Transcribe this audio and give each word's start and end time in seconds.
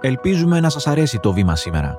Ελπίζουμε 0.00 0.60
να 0.60 0.68
σας 0.68 0.86
αρέσει 0.86 1.18
το 1.18 1.32
βήμα 1.32 1.56
σήμερα. 1.56 1.94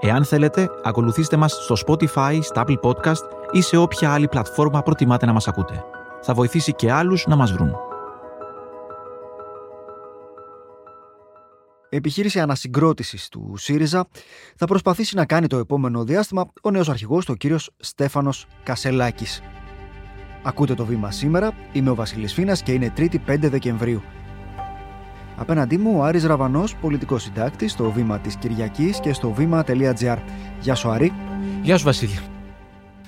Εάν 0.00 0.24
θέλετε, 0.24 0.70
ακολουθήστε 0.84 1.36
μας 1.36 1.52
στο 1.52 1.74
Spotify, 1.86 2.38
στα 2.42 2.64
Apple 2.66 2.80
Podcast 2.82 3.22
ή 3.52 3.60
σε 3.60 3.76
όποια 3.76 4.12
άλλη 4.12 4.28
πλατφόρμα 4.28 4.82
προτιμάτε 4.82 5.26
να 5.26 5.32
μας 5.32 5.48
ακούτε. 5.48 5.84
Θα 6.22 6.34
βοηθήσει 6.34 6.72
και 6.72 6.92
άλλους 6.92 7.26
να 7.26 7.36
μας 7.36 7.52
βρουν. 7.52 7.76
επιχείρηση 11.88 12.40
ανασυγκρότησης 12.40 13.28
του 13.28 13.52
ΣΥΡΙΖΑ 13.56 14.06
θα 14.56 14.66
προσπαθήσει 14.66 15.16
να 15.16 15.26
κάνει 15.26 15.46
το 15.46 15.56
επόμενο 15.56 16.04
διάστημα 16.04 16.52
ο 16.62 16.70
νέος 16.70 16.88
αρχηγός, 16.88 17.28
ο 17.28 17.34
κύριος 17.34 17.70
Στέφανος 17.76 18.46
Κασελάκης. 18.62 19.42
Ακούτε 20.42 20.74
το 20.74 20.84
βήμα 20.84 21.10
σήμερα, 21.10 21.52
είμαι 21.72 21.90
ο 21.90 21.94
Βασίλης 21.94 22.32
Φίνας 22.32 22.62
και 22.62 22.72
είναι 22.72 22.92
3η 22.96 23.18
5 23.26 23.48
Δεκεμβρίου. 23.48 24.02
Απέναντί 25.36 25.78
μου 25.78 25.98
ο 25.98 26.02
Άρης 26.02 26.24
Ραβανός, 26.24 26.76
πολιτικός 26.76 27.22
συντάκτης 27.22 27.72
στο 27.72 27.90
βήμα 27.90 28.18
της 28.18 28.36
Κυριακής 28.36 29.00
και 29.00 29.12
στο 29.12 29.30
βήμα.gr. 29.30 30.18
Γεια 30.60 30.74
σου 30.74 30.88
Άρη. 30.88 31.12
Γεια 31.62 31.76
σου 31.76 31.84
Βασίλη. 31.84 32.18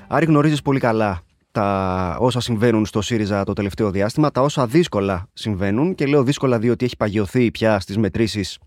Άρη 0.08 0.24
γνωρίζεις 0.26 0.62
πολύ 0.62 0.80
καλά 0.80 1.20
τα 1.50 2.16
όσα 2.20 2.40
συμβαίνουν 2.40 2.86
στο 2.86 3.00
ΣΥΡΙΖΑ 3.00 3.44
το 3.44 3.52
τελευταίο 3.52 3.90
διάστημα, 3.90 4.30
τα 4.30 4.40
όσα 4.40 4.66
δύσκολα 4.66 5.28
συμβαίνουν 5.32 5.94
και 5.94 6.06
λέω 6.06 6.22
δύσκολα 6.22 6.58
διότι 6.58 6.84
έχει 6.84 6.96
παγιωθεί 6.96 7.50
πια 7.50 7.80
στις 7.80 7.96
μετρήσεις 7.98 8.58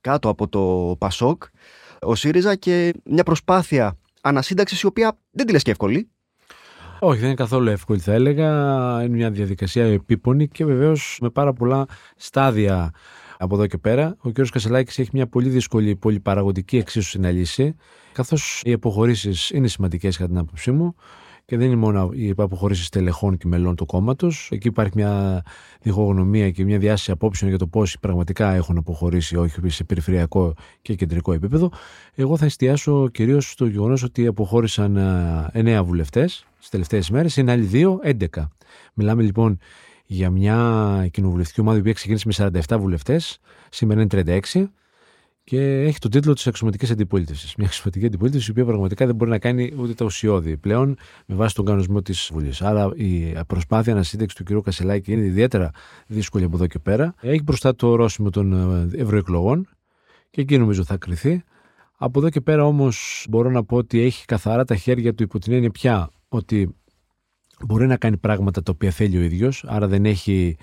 κάτω 0.00 0.28
από 0.28 0.48
το 0.48 0.94
ΠΑΣΟΚ 0.98 1.42
ο 2.00 2.14
ΣΥΡΙΖΑ 2.14 2.54
και 2.54 2.94
μια 3.04 3.22
προσπάθεια 3.22 3.98
ανασύνταξης 4.20 4.80
η 4.80 4.86
οποία 4.86 5.18
δεν 5.30 5.46
τη 5.46 5.52
λες 5.52 5.62
και 5.62 5.70
εύκολη. 5.70 6.10
Όχι, 7.02 7.18
δεν 7.18 7.26
είναι 7.26 7.34
καθόλου 7.34 7.68
εύκολη 7.68 8.00
θα 8.00 8.12
έλεγα. 8.12 8.48
Είναι 9.02 9.16
μια 9.16 9.30
διαδικασία 9.30 9.84
επίπονη 9.84 10.48
και 10.48 10.64
βεβαίως 10.64 11.18
με 11.20 11.30
πάρα 11.30 11.52
πολλά 11.52 11.86
στάδια 12.16 12.90
από 13.38 13.54
εδώ 13.54 13.66
και 13.66 13.78
πέρα. 13.78 14.16
Ο 14.20 14.30
κ. 14.30 14.34
Κασελάκης 14.50 14.98
έχει 14.98 15.10
μια 15.12 15.26
πολύ 15.26 15.48
δύσκολη 15.48 15.96
πολυπαραγωγική 15.96 16.76
εξίσωση 16.76 17.18
να 17.18 17.30
λύσει, 17.30 17.76
καθώς 18.12 18.60
οι 18.64 18.72
αποχωρήσεις 18.72 19.50
είναι 19.50 19.68
σημαντικές 19.68 20.16
κατά 20.16 20.28
την 20.28 20.38
άποψή 20.38 20.70
μου 20.70 20.94
και 21.50 21.56
δεν 21.56 21.66
είναι 21.66 21.76
μόνο 21.76 22.10
οι 22.12 22.34
αποχωρήσεις 22.36 22.88
τελεχών 22.88 23.36
και 23.36 23.46
μελών 23.46 23.76
του 23.76 23.86
κόμματος. 23.86 24.48
Εκεί 24.52 24.68
υπάρχει 24.68 24.92
μια 24.94 25.42
διχογνωμία 25.80 26.50
και 26.50 26.64
μια 26.64 26.78
διάσταση 26.78 27.10
απόψεων 27.10 27.50
για 27.50 27.58
το 27.58 27.66
πόσοι 27.66 27.98
πραγματικά 28.00 28.52
έχουν 28.52 28.76
αποχωρήσει, 28.76 29.36
όχι 29.36 29.68
σε 29.68 29.84
περιφερειακό 29.84 30.54
και 30.82 30.94
κεντρικό 30.94 31.32
επίπεδο. 31.32 31.70
Εγώ 32.14 32.36
θα 32.36 32.44
εστιάσω 32.44 33.08
κυρίως 33.08 33.50
στο 33.50 33.66
γεγονός 33.66 34.02
ότι 34.02 34.26
αποχώρησαν 34.26 34.96
9 35.52 35.66
ε, 35.66 35.80
βουλευτές 35.80 36.46
τι 36.60 36.68
τελευταίες 36.70 37.10
μέρες, 37.10 37.36
είναι 37.36 37.52
άλλοι 37.52 37.64
δύο, 37.64 38.00
11. 38.04 38.48
Μιλάμε 38.94 39.22
λοιπόν 39.22 39.58
για 40.06 40.30
μια 40.30 41.08
κοινοβουλευτική 41.10 41.60
ομάδα 41.60 41.80
που 41.82 41.92
ξεκίνησε 41.92 42.50
με 42.50 42.50
47 42.68 42.78
βουλευτές, 42.78 43.38
σήμερα 43.68 44.00
είναι 44.00 44.40
36 44.52 44.64
και 45.44 45.82
έχει 45.82 45.98
τον 45.98 46.10
τίτλο 46.10 46.32
της 46.32 46.46
αξιωματική 46.46 46.92
αντιπολίτευσης. 46.92 47.54
Μια 47.56 47.66
αξιωματική 47.66 48.06
αντιπολίτευση 48.06 48.46
η 48.48 48.50
οποία 48.50 48.64
πραγματικά 48.64 49.06
δεν 49.06 49.14
μπορεί 49.14 49.30
να 49.30 49.38
κάνει 49.38 49.74
ούτε 49.78 49.94
τα 49.94 50.04
ουσιώδη 50.04 50.56
πλέον 50.56 50.96
με 51.26 51.34
βάση 51.34 51.54
τον 51.54 51.64
κανονισμό 51.64 52.02
της 52.02 52.30
Βουλής. 52.32 52.62
Άρα 52.62 52.90
η 52.94 53.34
προσπάθεια 53.46 53.92
ανασύνταξης 53.92 54.44
του 54.44 54.60
κ. 54.60 54.64
Κασελάκη 54.64 55.12
είναι 55.12 55.24
ιδιαίτερα 55.24 55.70
δύσκολη 56.06 56.44
από 56.44 56.56
εδώ 56.56 56.66
και 56.66 56.78
πέρα. 56.78 57.14
Έχει 57.20 57.42
μπροστά 57.42 57.74
το 57.74 57.88
ορόσημο 57.88 58.30
των 58.30 58.52
ε, 58.52 59.00
ευρωεκλογών 59.00 59.68
και 60.30 60.40
εκεί 60.40 60.58
νομίζω 60.58 60.84
θα 60.84 60.96
κρυθεί. 60.96 61.42
Από 61.96 62.18
εδώ 62.18 62.30
και 62.30 62.40
πέρα 62.40 62.64
όμως 62.64 63.26
μπορώ 63.28 63.50
να 63.50 63.64
πω 63.64 63.76
ότι 63.76 64.00
έχει 64.00 64.24
καθαρά 64.24 64.64
τα 64.64 64.76
χέρια 64.76 65.14
του 65.14 65.22
υπό 65.22 65.38
την 65.38 65.52
έννοια 65.52 65.70
πια 65.70 66.10
ότι 66.28 66.74
μπορεί 67.66 67.86
να 67.86 67.96
κάνει 67.96 68.16
πράγματα 68.16 68.62
τα 68.62 68.72
οποία 68.74 68.90
θέλει 68.90 69.18
ο 69.18 69.22
ίδιος, 69.22 69.64
άρα 69.66 69.86
δεν 69.86 70.04
έχει 70.04 70.56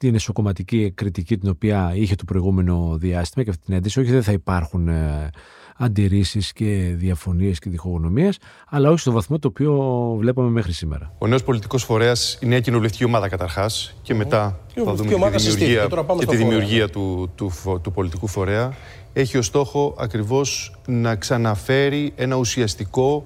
την 0.00 0.14
εσωκομματική 0.14 0.90
κριτική 0.90 1.38
την 1.38 1.48
οποία 1.48 1.92
είχε 1.94 2.14
το 2.14 2.24
προηγούμενο 2.24 2.96
διάστημα 2.98 3.44
και 3.44 3.50
αυτή 3.50 3.64
την 3.64 3.74
ένταση. 3.74 4.00
Όχι, 4.00 4.10
δεν 4.10 4.22
θα 4.22 4.32
υπάρχουν 4.32 4.88
ε, 4.88 5.30
αντιρρήσεις 5.76 6.52
και 6.52 6.94
διαφωνίες 6.96 7.58
και 7.58 7.70
διχογνωμίες, 7.70 8.38
αλλά 8.68 8.90
όχι 8.90 8.98
στο 8.98 9.12
βαθμό 9.12 9.38
το 9.38 9.48
οποίο 9.48 9.72
βλέπαμε 10.18 10.50
μέχρι 10.50 10.72
σήμερα. 10.72 11.12
Ο 11.18 11.26
νέος 11.26 11.42
πολιτικός 11.42 11.84
φορέας, 11.84 12.38
η 12.40 12.46
νέα 12.46 12.60
κοινοβουλευτική 12.60 13.04
ομάδα 13.04 13.28
καταρχάς, 13.28 13.94
και 14.02 14.14
μετά 14.14 14.60
θα 14.74 14.94
δούμε 14.94 15.30
τη 15.30 15.46
δημιουργία, 15.48 15.88
και 16.18 16.26
τη 16.26 16.36
δημιουργία 16.36 16.88
του, 16.88 17.30
του, 17.34 17.50
του, 17.82 17.92
πολιτικού 17.92 18.26
φορέα, 18.26 18.72
έχει 19.12 19.38
ως 19.38 19.46
στόχο 19.46 19.94
ακριβώς 19.98 20.76
να 20.86 21.16
ξαναφέρει 21.16 22.12
ένα 22.16 22.36
ουσιαστικό 22.36 23.24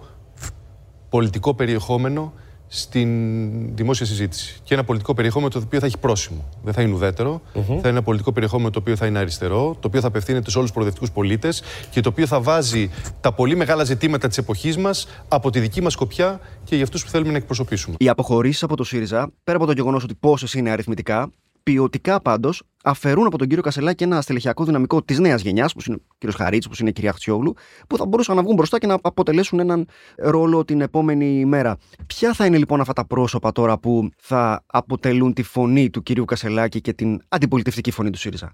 πολιτικό 1.08 1.54
περιεχόμενο 1.54 2.32
στην 2.76 3.76
δημόσια 3.76 4.06
συζήτηση. 4.06 4.60
Και 4.62 4.74
ένα 4.74 4.84
πολιτικό 4.84 5.14
περιεχόμενο 5.14 5.50
το 5.50 5.60
οποίο 5.64 5.80
θα 5.80 5.86
έχει 5.86 5.98
πρόσημο. 5.98 6.44
Δεν 6.62 6.72
θα 6.72 6.82
είναι 6.82 6.94
ουδέτερο. 6.94 7.40
Θα 7.52 7.60
είναι 7.60 7.80
ένα 7.88 8.02
πολιτικό 8.02 8.32
περιεχόμενο 8.32 8.70
το 8.70 8.78
οποίο 8.78 8.96
θα 8.96 9.06
είναι 9.06 9.18
αριστερό, 9.18 9.76
το 9.80 9.86
οποίο 9.86 10.00
θα 10.00 10.06
απευθύνεται 10.06 10.50
σε 10.50 10.58
όλους 10.58 10.70
τους 10.70 10.78
προοδευτικούς 10.78 11.10
πολίτες 11.10 11.62
και 11.90 12.00
το 12.00 12.08
οποίο 12.08 12.26
θα 12.26 12.40
βάζει 12.40 12.90
τα 13.20 13.32
πολύ 13.32 13.56
μεγάλα 13.56 13.84
ζητήματα 13.84 14.28
της 14.28 14.38
εποχής 14.38 14.76
μας 14.76 15.06
από 15.28 15.50
τη 15.50 15.60
δική 15.60 15.82
μας 15.82 15.92
σκοπιά 15.92 16.40
και 16.64 16.74
για 16.74 16.84
αυτούς 16.84 17.04
που 17.04 17.10
θέλουμε 17.10 17.30
να 17.30 17.36
εκπροσωπήσουμε. 17.36 17.96
Οι 17.98 18.08
αποχωρήσεις 18.08 18.62
από 18.62 18.76
το 18.76 18.84
ΣΥΡΙΖΑ, 18.84 19.32
πέρα 19.44 19.56
από 19.56 19.66
το 19.66 19.72
γεγονός 19.72 20.04
ότι 20.04 20.14
πόσες 20.14 20.54
είναι 20.54 20.70
αριθμητικά, 20.70 21.30
ποιοτικά 21.64 22.20
πάντως 22.20 22.62
αφαιρούν 22.84 23.26
από 23.26 23.38
τον 23.38 23.46
κύριο 23.48 23.62
Κασελάκη 23.62 24.04
ένα 24.04 24.20
στελεχειακό 24.20 24.64
δυναμικό 24.64 25.02
της 25.02 25.18
νέας 25.18 25.42
γενιάς, 25.42 25.72
που 25.72 25.80
είναι 25.86 25.96
ο 25.96 26.14
κύριος 26.18 26.38
Χαρίτσης, 26.38 26.70
που 26.70 26.76
είναι 26.80 26.90
η 26.90 26.92
κυρία 26.92 27.12
Χτσιόγλου, 27.12 27.54
που 27.88 27.96
θα 27.96 28.06
μπορούσαν 28.06 28.36
να 28.36 28.42
βγουν 28.42 28.54
μπροστά 28.54 28.78
και 28.78 28.86
να 28.86 28.96
αποτελέσουν 29.02 29.58
έναν 29.60 29.86
ρόλο 30.16 30.64
την 30.64 30.80
επόμενη 30.80 31.44
μέρα. 31.44 31.76
Ποια 32.06 32.32
θα 32.32 32.46
είναι 32.46 32.58
λοιπόν 32.58 32.80
αυτά 32.80 32.92
τα 32.92 33.06
πρόσωπα 33.06 33.52
τώρα 33.52 33.78
που 33.78 34.08
θα 34.16 34.64
αποτελούν 34.66 35.32
τη 35.32 35.42
φωνή 35.42 35.90
του 35.90 36.02
κυρίου 36.02 36.24
Κασελάκη 36.24 36.80
και 36.80 36.92
την 36.92 37.20
αντιπολιτευτική 37.28 37.90
φωνή 37.90 38.10
του 38.10 38.18
ΣΥΡΙΖΑ; 38.18 38.52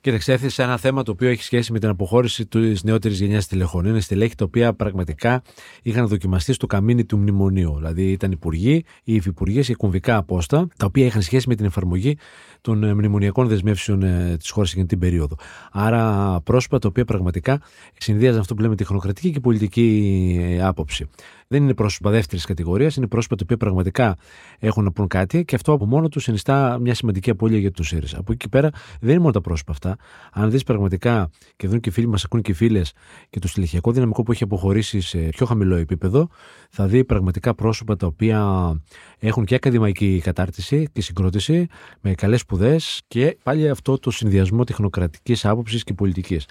Κοίταξε, 0.00 0.32
έθεσε 0.32 0.62
ένα 0.62 0.76
θέμα 0.76 1.02
το 1.02 1.10
οποίο 1.10 1.28
έχει 1.28 1.42
σχέση 1.42 1.72
με 1.72 1.78
την 1.78 1.88
αποχώρηση 1.88 2.46
της 2.46 2.84
νεότερης 2.84 3.20
γενιάς 3.20 3.46
τηλεχών. 3.46 3.84
Είναι 3.84 4.00
στελέχη 4.00 4.34
τα 4.34 4.44
οποία 4.44 4.74
πραγματικά 4.74 5.42
είχαν 5.82 6.06
δοκιμαστεί 6.08 6.52
στο 6.52 6.66
καμίνι 6.66 7.04
του 7.04 7.18
μνημονίου. 7.18 7.74
Δηλαδή 7.76 8.10
ήταν 8.10 8.30
υπουργοί 8.30 8.84
ή 9.04 9.14
υφυπουργοί 9.14 9.62
σε 9.62 9.74
κομβικά 9.74 10.16
απόστα, 10.16 10.68
τα 10.76 10.86
οποία 10.86 11.06
είχαν 11.06 11.22
σχέση 11.22 11.48
με 11.48 11.54
την 11.54 11.64
εφαρμογή 11.64 12.16
των 12.60 12.84
ε, 12.84 12.94
μνημονιακών 12.94 13.48
δεσμεύσεων 13.48 14.02
ε, 14.02 14.36
της 14.38 14.50
χώρας 14.50 14.70
εκείνη 14.70 14.86
την 14.86 14.98
περίοδο. 14.98 15.36
Άρα 15.72 16.40
πρόσωπα 16.44 16.78
τα 16.78 16.88
οποία 16.88 17.04
πραγματικά 17.04 17.60
συνδύαζαν 17.98 18.40
αυτό 18.40 18.54
που 18.54 18.62
λέμε 18.62 18.76
τεχνοκρατική 18.76 19.30
και 19.30 19.40
πολιτική 19.40 20.38
ε, 20.40 20.62
άποψη. 20.62 21.08
Δεν 21.48 21.62
είναι 21.62 21.74
πρόσωπα 21.74 22.10
δεύτερης 22.10 22.44
κατηγορίας, 22.44 22.96
είναι 22.96 23.06
πρόσωπα 23.06 23.36
τα 23.36 23.40
οποία 23.44 23.56
πραγματικά 23.56 24.16
έχουν 24.58 24.84
να 24.84 24.92
πούν 24.92 25.06
κάτι 25.06 25.44
και 25.44 25.54
αυτό 25.54 25.72
από 25.72 25.86
μόνο 25.86 26.08
τους 26.08 26.22
συνιστά 26.22 26.78
μια 26.80 26.94
σημαντική 26.94 27.30
απώλεια 27.30 27.58
για 27.58 27.70
τους 27.70 27.88
ΣΥΡΙΖΑ. 27.88 28.18
Από 28.18 28.32
εκεί 28.32 28.42
και 28.42 28.48
πέρα 28.48 28.70
δεν 29.00 29.10
είναι 29.10 29.18
μόνο 29.18 29.32
τα 29.32 29.40
πρόσωπα 29.40 29.72
αυτά. 29.72 29.96
Αν 30.32 30.50
δεις 30.50 30.62
πραγματικά 30.62 31.30
και 31.56 31.68
δουν 31.68 31.80
και 31.80 31.88
οι 31.88 31.92
φίλοι 31.92 32.06
μας, 32.06 32.24
ακούν 32.24 32.40
και 32.40 32.50
οι 32.50 32.54
φίλες 32.54 32.92
και 33.30 33.38
το 33.38 33.48
στελεχειακό 33.48 33.92
δυναμικό 33.92 34.22
που 34.22 34.32
έχει 34.32 34.42
αποχωρήσει 34.42 35.00
σε 35.00 35.18
πιο 35.18 35.46
χαμηλό 35.46 35.76
επίπεδο, 35.76 36.28
θα 36.70 36.86
δει 36.86 37.04
πραγματικά 37.04 37.54
πρόσωπα 37.54 37.96
τα 37.96 38.06
οποία 38.06 38.72
έχουν 39.18 39.44
και 39.44 39.54
ακαδημαϊκή 39.54 40.20
κατάρτιση 40.24 40.88
και 40.92 41.02
συγκρότηση 41.02 41.66
με 42.00 42.14
καλές 42.14 42.40
σπουδές 42.40 43.02
και 43.08 43.38
πάλι 43.42 43.68
αυτό 43.68 43.98
το 43.98 44.10
συνδυασμό 44.10 44.64
τεχνοκρατικής 44.64 45.44
άποψης 45.44 45.84
και 45.84 45.94
πολιτικής. 45.94 46.44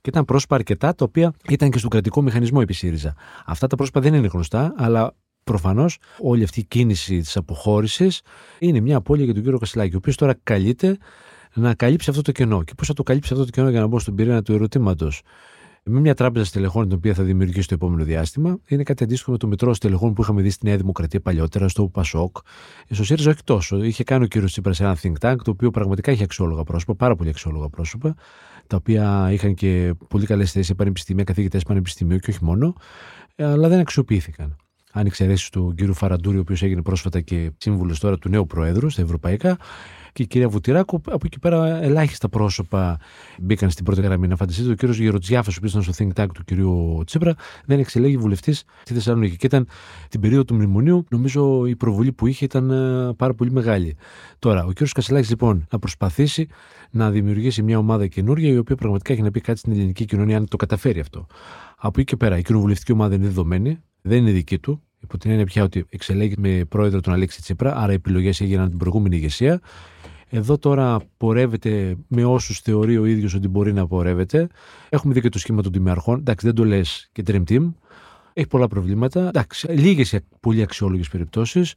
Και 0.00 0.10
ήταν 0.10 0.24
πρόσωπα 0.24 0.54
αρκετά 0.54 0.94
τα 0.94 1.04
οποία 1.04 1.32
ήταν 1.48 1.70
και 1.70 1.78
στον 1.78 1.90
κρατικό 1.90 2.22
μηχανισμό 2.22 2.58
επί 2.62 2.72
ΣΥΡΙΖΑ. 2.72 3.14
Αυτά 3.46 3.66
τα 3.66 3.76
πρόσωπα 3.76 4.00
δεν 4.00 4.14
είναι 4.14 4.20
γνωστά, 4.38 4.74
αλλά 4.76 5.14
προφανώς 5.44 5.98
όλη 6.18 6.42
αυτή 6.42 6.60
η 6.60 6.64
κίνηση 6.64 7.20
της 7.20 7.36
αποχώρησης 7.36 8.20
είναι 8.58 8.80
μια 8.80 8.96
απώλεια 8.96 9.24
για 9.24 9.34
τον 9.34 9.42
κύριο 9.42 9.58
Κασιλάκη, 9.58 9.94
ο 9.94 9.98
οποίος 9.98 10.16
τώρα 10.16 10.34
καλείται 10.42 10.98
να 11.54 11.74
καλύψει 11.74 12.10
αυτό 12.10 12.22
το 12.22 12.32
κενό. 12.32 12.62
Και 12.62 12.72
πώς 12.76 12.86
θα 12.86 12.92
το 12.92 13.02
καλύψει 13.02 13.32
αυτό 13.32 13.44
το 13.44 13.50
κενό 13.50 13.70
για 13.70 13.80
να 13.80 13.86
μπω 13.86 13.98
στον 13.98 14.14
πυρήνα 14.14 14.42
του 14.42 14.52
ερωτήματος; 14.52 15.22
Με 15.84 16.00
μια 16.00 16.14
τράπεζα 16.14 16.44
στελεχών 16.44 16.88
την 16.88 16.96
οποία 16.96 17.14
θα 17.14 17.22
δημιουργήσει 17.22 17.68
το 17.68 17.74
επόμενο 17.74 18.04
διάστημα. 18.04 18.58
Είναι 18.68 18.82
κάτι 18.82 19.04
αντίστοιχο 19.04 19.30
με 19.30 19.38
το 19.38 19.46
μετρό 19.46 19.74
στελεχών 19.74 20.12
που 20.12 20.22
είχαμε 20.22 20.42
δει 20.42 20.50
στη 20.50 20.66
Νέα 20.66 20.76
Δημοκρατία 20.76 21.20
παλιότερα, 21.20 21.68
στο 21.68 21.88
Πασόκ. 21.88 22.36
Στο 22.90 23.04
ΣΥΡΙΖΑ 23.04 23.30
όχι 23.30 23.42
τόσο. 23.44 23.84
Είχε 23.84 24.04
κάνει 24.04 24.24
ο 24.24 24.26
κύριος 24.26 24.50
Τσίπρα 24.50 24.72
ένα 24.78 24.96
think 25.02 25.12
tank, 25.20 25.36
το 25.44 25.50
οποίο 25.50 25.70
πραγματικά 25.70 26.12
είχε 26.12 26.22
αξιόλογα 26.22 26.62
πρόσωπα, 26.62 26.94
πάρα 26.94 27.14
πολύ 27.14 27.28
αξιόλογα 27.28 27.68
πρόσωπα, 27.68 28.14
τα 28.66 28.76
οποία 28.76 29.28
είχαν 29.32 29.54
και 29.54 29.94
πολύ 30.08 30.26
καλές 30.26 30.52
θέσεις 30.52 30.74
πανεπιστήμια, 30.74 31.24
καθηγητές 31.24 31.62
πανεπιστημίου 31.62 32.18
και 32.18 32.30
όχι 32.30 32.44
μόνο, 32.44 32.74
αλλά 33.44 33.68
δεν 33.68 33.78
αξιοποιήθηκαν. 33.78 34.56
Αν 34.98 35.06
εξαιρέσεις 35.06 35.48
του 35.50 35.74
κύριου 35.76 35.94
Φαραντούρη, 35.94 36.36
ο 36.36 36.40
οποίος 36.40 36.62
έγινε 36.62 36.82
πρόσφατα 36.82 37.20
και 37.20 37.50
σύμβουλος 37.58 37.98
τώρα 37.98 38.18
του 38.18 38.28
νέου 38.28 38.46
Προέδρου 38.46 38.90
στα 38.90 39.02
Ευρωπαϊκά, 39.02 39.58
και 40.12 40.22
η 40.22 40.26
κυρία 40.26 40.48
Βουτυράκου. 40.48 41.00
Από 41.06 41.22
εκεί 41.24 41.38
πέρα 41.38 41.82
ελάχιστα 41.82 42.28
πρόσωπα 42.28 42.98
μπήκαν 43.40 43.70
στην 43.70 43.84
πρώτη 43.84 44.00
γραμμή. 44.00 44.28
Να 44.28 44.36
φανταστείτε, 44.36 44.70
ο 44.70 44.74
κύριος 44.74 44.98
Γεροτζιάφα, 44.98 45.50
ο 45.50 45.54
οποίος 45.56 45.72
ήταν 45.72 45.82
στο 45.82 45.92
think 45.98 46.22
tank 46.22 46.26
του 46.34 46.44
κυρίου 46.44 47.02
Τσίπρα, 47.06 47.34
δεν 47.64 47.78
εξελέγει 47.78 48.16
βουλευτής 48.16 48.64
στη 48.82 48.94
Θεσσαλονίκη. 48.94 49.36
Και 49.36 49.46
ήταν 49.46 49.68
την 50.08 50.20
περίοδο 50.20 50.44
του 50.44 50.54
μνημονίου, 50.54 51.04
νομίζω 51.10 51.66
η 51.66 51.76
προβολή 51.76 52.12
που 52.12 52.26
είχε 52.26 52.44
ήταν 52.44 52.70
ε, 52.70 53.12
πάρα 53.16 53.34
πολύ 53.34 53.50
μεγάλη. 53.50 53.96
Τώρα, 54.38 54.64
ο 54.64 54.72
κύριος 54.72 54.92
Κασελάκης 54.92 55.30
λοιπόν 55.30 55.66
να 55.70 55.78
προσπαθήσει 55.78 56.48
να 56.90 57.10
δημιουργήσει 57.10 57.62
μια 57.62 57.78
ομάδα 57.78 58.06
καινούργια, 58.06 58.50
η 58.50 58.58
οποία 58.58 58.76
πραγματικά 58.76 59.12
έχει 59.12 59.22
να 59.22 59.30
πει 59.30 59.40
κάτι 59.40 59.58
στην 59.58 59.72
ελληνική 59.72 60.04
κοινωνία, 60.04 60.36
αν 60.36 60.48
το 60.48 60.56
καταφέρει 60.56 61.00
αυτό. 61.00 61.26
Από 61.76 62.00
εκεί 62.00 62.04
και 62.04 62.16
πέρα, 62.16 62.38
η 62.38 62.42
κοινοβουλευτική 62.42 62.92
ομάδα 62.92 63.14
είναι 63.14 63.24
δεδομένη, 63.24 63.78
δεν 64.02 64.18
είναι 64.18 64.30
δική 64.30 64.58
του. 64.58 64.82
Υπό 65.00 65.18
την 65.18 65.30
έννοια 65.30 65.44
πια 65.44 65.62
ότι 65.62 65.86
εξελέγει 65.88 66.34
με 66.38 66.64
πρόεδρο 66.68 67.00
τον 67.00 67.12
Αλέξη 67.12 67.42
Τσίπρα, 67.42 67.76
άρα 67.76 67.92
οι 67.92 67.94
επιλογές 67.94 68.40
έγιναν 68.40 68.68
την 68.68 68.78
προηγούμενη 68.78 69.16
ηγεσία. 69.16 69.60
Εδώ 70.30 70.58
τώρα 70.58 71.00
πορεύεται 71.16 71.96
με 72.08 72.24
όσους 72.24 72.60
θεωρεί 72.60 72.98
ο 72.98 73.04
ίδιος 73.04 73.34
ότι 73.34 73.48
μπορεί 73.48 73.72
να 73.72 73.86
πορεύεται. 73.86 74.48
Έχουμε 74.88 75.14
δει 75.14 75.20
και 75.20 75.28
το 75.28 75.38
σχήμα 75.38 75.62
των 75.62 75.72
τιμιαρχών. 75.72 76.18
Εντάξει, 76.18 76.46
δεν 76.46 76.54
το 76.54 76.64
λες 76.64 77.08
και 77.12 77.22
dream 77.26 77.42
team. 77.48 77.72
Έχει 78.32 78.46
πολλά 78.46 78.68
προβλήματα. 78.68 79.28
Εντάξει, 79.28 79.68
λίγες 79.68 80.18
πολύ 80.40 80.62
αξιόλογες 80.62 81.08
περιπτώσεις. 81.08 81.74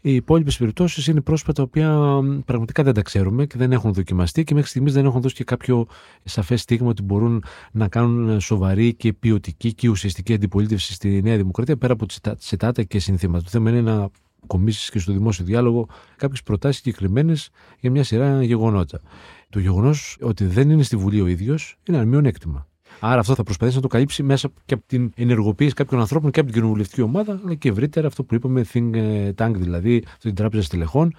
Οι 0.00 0.14
υπόλοιπες 0.14 0.56
περιπτώσεις 0.56 1.06
είναι 1.06 1.20
πρόσωπα 1.20 1.52
τα 1.52 1.62
οποία 1.62 1.98
πραγματικά 2.44 2.82
δεν 2.82 2.94
τα 2.94 3.02
ξέρουμε 3.02 3.46
και 3.46 3.58
δεν 3.58 3.72
έχουν 3.72 3.92
δοκιμαστεί 3.92 4.44
και 4.44 4.54
μέχρι 4.54 4.68
στιγμής 4.68 4.92
δεν 4.92 5.04
έχουν 5.04 5.20
δώσει 5.20 5.34
και 5.34 5.44
κάποιο 5.44 5.86
σαφές 6.24 6.60
στίγμα 6.60 6.88
ότι 6.88 7.02
μπορούν 7.02 7.44
να 7.72 7.88
κάνουν 7.88 8.40
σοβαρή 8.40 8.94
και 8.94 9.12
ποιοτική 9.12 9.74
και 9.74 9.88
ουσιαστική 9.88 10.34
αντιπολίτευση 10.34 10.92
στη 10.92 11.22
Νέα 11.22 11.36
Δημοκρατία 11.36 11.76
πέρα 11.76 11.92
από 11.92 12.06
τις 12.06 12.20
τσιτάτα 12.38 12.82
και 12.82 12.98
συνθήματα. 12.98 13.42
Το 13.42 13.50
θέμα 13.50 13.70
είναι 13.70 13.80
να 13.80 14.10
κομίσεις 14.46 14.90
και 14.90 14.98
στο 14.98 15.12
δημόσιο 15.12 15.44
διάλογο 15.44 15.88
κάποιες 16.16 16.42
προτάσεις 16.42 16.76
συγκεκριμένες 16.76 17.50
για 17.80 17.90
μια 17.90 18.04
σειρά 18.04 18.42
γεγονότα. 18.42 19.00
Το 19.50 19.58
γεγονός 19.58 20.16
ότι 20.20 20.44
δεν 20.44 20.70
είναι 20.70 20.82
στη 20.82 20.96
Βουλή 20.96 21.20
ο 21.20 21.26
ίδιος 21.26 21.76
είναι 21.84 21.96
ένα 21.96 22.06
μειονέκτημα. 22.06 22.67
Άρα 23.00 23.20
αυτό 23.20 23.34
θα 23.34 23.42
προσπαθήσει 23.42 23.76
να 23.76 23.82
το 23.82 23.88
καλύψει 23.88 24.22
μέσα 24.22 24.48
και 24.64 24.74
από 24.74 24.82
την 24.86 25.12
ενεργοποίηση 25.16 25.74
κάποιων 25.74 26.00
ανθρώπων 26.00 26.30
και 26.30 26.40
από 26.40 26.48
την 26.48 26.58
κοινοβουλευτική 26.58 27.02
ομάδα, 27.02 27.40
αλλά 27.44 27.54
και 27.54 27.68
ευρύτερα 27.68 28.06
αυτό 28.06 28.24
που 28.24 28.34
είπαμε, 28.34 28.66
think 28.72 28.90
tank 29.34 29.52
δηλαδή, 29.54 30.04
την 30.20 30.34
τράπεζα 30.34 30.62
στελεχών, 30.62 31.14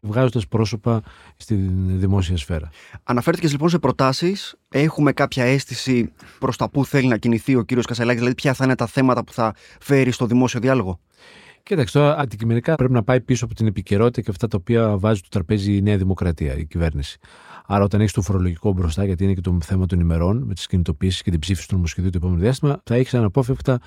βγάζοντας 0.00 0.48
πρόσωπα 0.48 1.02
στη 1.36 1.54
δημόσια 1.86 2.36
σφαίρα. 2.36 2.70
Αναφέρθηκες 3.02 3.50
λοιπόν 3.52 3.68
σε 3.68 3.78
προτάσεις. 3.78 4.54
Έχουμε 4.68 5.12
κάποια 5.12 5.44
αίσθηση 5.44 6.12
προς 6.38 6.56
τα 6.56 6.70
πού 6.70 6.84
θέλει 6.84 7.08
να 7.08 7.16
κινηθεί 7.16 7.56
ο 7.56 7.62
κύριος 7.62 7.86
Κασελάκης, 7.86 8.18
δηλαδή 8.18 8.34
ποια 8.34 8.52
θα 8.52 8.64
είναι 8.64 8.74
τα 8.74 8.86
θέματα 8.86 9.24
που 9.24 9.32
θα 9.32 9.54
φέρει 9.80 10.10
στο 10.10 10.26
δημόσιο 10.26 10.60
διάλογο; 10.60 11.00
Κοίταξε, 11.62 11.98
τώρα 11.98 12.18
αντικειμενικά 12.18 12.74
πρέπει 12.74 12.92
να 12.92 13.02
πάει 13.02 13.20
πίσω 13.20 13.44
από 13.44 13.54
την 13.54 13.66
επικαιρότητα 13.66 14.20
και 14.20 14.30
αυτά 14.30 14.48
τα 14.48 14.56
οποία 14.60 14.98
βάζει 14.98 15.18
στο 15.18 15.28
τραπέζι 15.28 15.76
η 15.76 15.82
Νέα 15.82 15.96
Δημοκρατία, 15.96 16.56
η 16.56 16.66
κυβέρνηση. 16.66 17.18
Άρα, 17.66 17.84
όταν 17.84 18.00
έχεις 18.00 18.12
το 18.12 18.22
φορολογικό 18.22 18.72
μπροστά, 18.72 19.04
γιατί 19.04 19.24
είναι 19.24 19.32
και 19.32 19.40
το 19.40 19.58
θέμα 19.62 19.86
των 19.86 20.00
ημερών, 20.00 20.42
με 20.42 20.54
τις 20.54 20.66
κινητοποιήσεις 20.66 21.22
και 21.22 21.30
την 21.30 21.38
ψήφιση 21.40 21.68
του 21.68 21.74
νομοσχεδίου 21.74 22.10
το 22.10 22.18
επόμενο 22.18 22.40
διάστημα, 22.40 22.80
θα 22.84 22.94
έχεις 22.94 23.14
αναπόφευκτα 23.14 23.80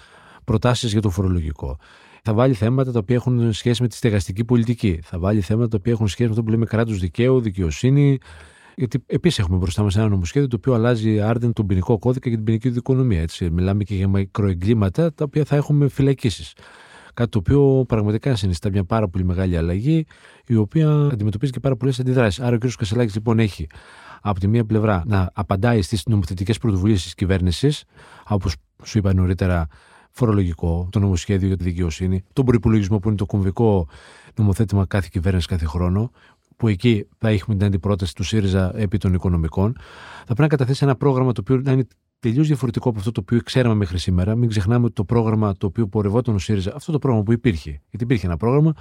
προτάσεις 0.43 0.91
για 0.91 1.01
το 1.01 1.09
φορολογικό. 1.09 1.77
Θα 2.23 2.33
βάλει 2.33 2.53
θέματα 2.53 2.91
τα 2.91 2.99
οποία 2.99 3.15
έχουν 3.15 3.53
σχέση 3.53 3.81
με 3.81 3.87
τη 3.87 3.95
στεγαστική 3.95 4.45
πολιτική. 4.45 4.99
Θα 5.03 5.19
βάλει 5.19 5.41
θέματα 5.41 5.67
τα 5.67 5.77
οποία 5.79 5.91
έχουν 5.91 6.07
σχέση 6.07 6.23
με 6.23 6.29
αυτό 6.29 6.43
που 6.43 6.49
λέμε 6.49 6.65
κράτος 6.65 6.99
δικαίου, 6.99 7.39
δικαιοσύνη. 7.39 8.17
Γιατί 8.75 9.03
επίσης 9.05 9.39
έχουμε 9.39 9.57
μπροστά 9.57 9.83
μας 9.83 9.95
ένα 9.95 10.07
νομοσχέδιο 10.07 10.47
το 10.47 10.55
οποίο 10.55 10.73
αλλάζει 10.73 11.21
άρδεν 11.21 11.53
τον 11.53 11.65
ποινικό 11.65 11.97
κώδικα 11.97 12.29
και 12.29 12.35
την 12.35 12.45
ποινική 12.45 12.69
δικονομία. 12.69 13.21
Έτσι. 13.21 13.49
Μιλάμε 13.49 13.83
και 13.83 13.95
για 13.95 14.07
μικροεγκλήματα 14.07 15.13
τα 15.13 15.23
οποία 15.23 15.43
θα 15.43 15.55
έχουμε 15.55 15.87
φυλακίσεις. 15.87 16.53
Κάτι 17.15 17.29
το 17.29 17.37
οποίο 17.37 17.85
πραγματικά 17.87 18.35
συνιστά 18.35 18.69
μια 18.69 18.83
πάρα 18.83 19.07
πολύ 19.07 19.23
μεγάλη 19.23 19.57
αλλαγή, 19.57 20.05
η 20.47 20.55
οποία 20.55 20.89
αντιμετωπίζει 20.89 21.51
και 21.51 21.59
πάρα 21.59 21.75
πολλές 21.75 21.99
αντιδράσεις. 21.99 22.43
Άρα 22.43 22.55
ο 22.55 22.57
κ. 22.57 22.63
Κασελάκης 22.77 23.13
λοιπόν 23.13 23.39
έχει 23.39 23.67
από 24.21 24.39
τη 24.39 24.47
μία 24.47 24.65
πλευρά 24.65 25.03
να 25.05 25.29
απαντάει 25.33 25.81
στις 25.81 26.05
νομοθετικές 26.05 26.57
πρωτοβουλίες 26.57 27.03
της 27.03 27.13
κυβέρνησης, 27.13 27.83
όπως 28.27 28.55
σου 28.83 28.97
είπα 28.97 29.13
νωρίτερα, 29.13 29.67
φορολογικό, 30.11 30.87
το 30.91 30.99
νομοσχέδιο 30.99 31.47
για 31.47 31.57
τη 31.57 31.63
δικαιοσύνη, 31.63 32.23
τον 32.33 32.45
προπολογισμό 32.45 32.99
που 32.99 33.07
είναι 33.07 33.17
το 33.17 33.25
κομβικό 33.25 33.87
νομοθέτημα 34.35 34.85
κάθε 34.85 35.07
κυβέρνηση 35.11 35.47
κάθε 35.47 35.65
χρόνο, 35.65 36.11
που 36.57 36.67
εκεί 36.67 37.07
θα 37.17 37.29
έχουμε 37.29 37.55
την 37.55 37.65
αντιπρόταση 37.65 38.15
του 38.15 38.23
ΣΥΡΙΖΑ 38.23 38.71
επί 38.75 38.97
των 38.97 39.13
οικονομικών. 39.13 39.75
Θα 40.17 40.23
πρέπει 40.25 40.41
να 40.41 40.47
καταθέσει 40.47 40.83
ένα 40.83 40.95
πρόγραμμα 40.95 41.31
το 41.31 41.41
οποίο 41.41 41.61
να 41.63 41.71
είναι 41.71 41.87
τελείως 42.29 42.47
διαφορετικό 42.47 42.89
από 42.89 42.99
αυτό 42.99 43.11
το 43.11 43.19
οποίο 43.19 43.41
ξέραμε 43.43 43.75
μέχρι 43.75 43.97
σήμερα. 43.97 44.35
Μην 44.35 44.49
ξεχνάμε 44.49 44.85
ότι 44.85 44.93
το 44.93 45.03
πρόγραμμα 45.03 45.57
το 45.57 45.65
οποίο 45.67 45.87
πορευόταν 45.87 46.35
ο 46.35 46.39
ΣΥΡΙΖΑ, 46.39 46.75
αυτό 46.75 46.91
το 46.91 46.99
πρόγραμμα 46.99 47.25
που 47.25 47.31
υπήρχε, 47.31 47.69
γιατί 47.69 48.03
υπήρχε 48.03 48.25
ένα 48.25 48.37
πρόγραμμα 48.37 48.73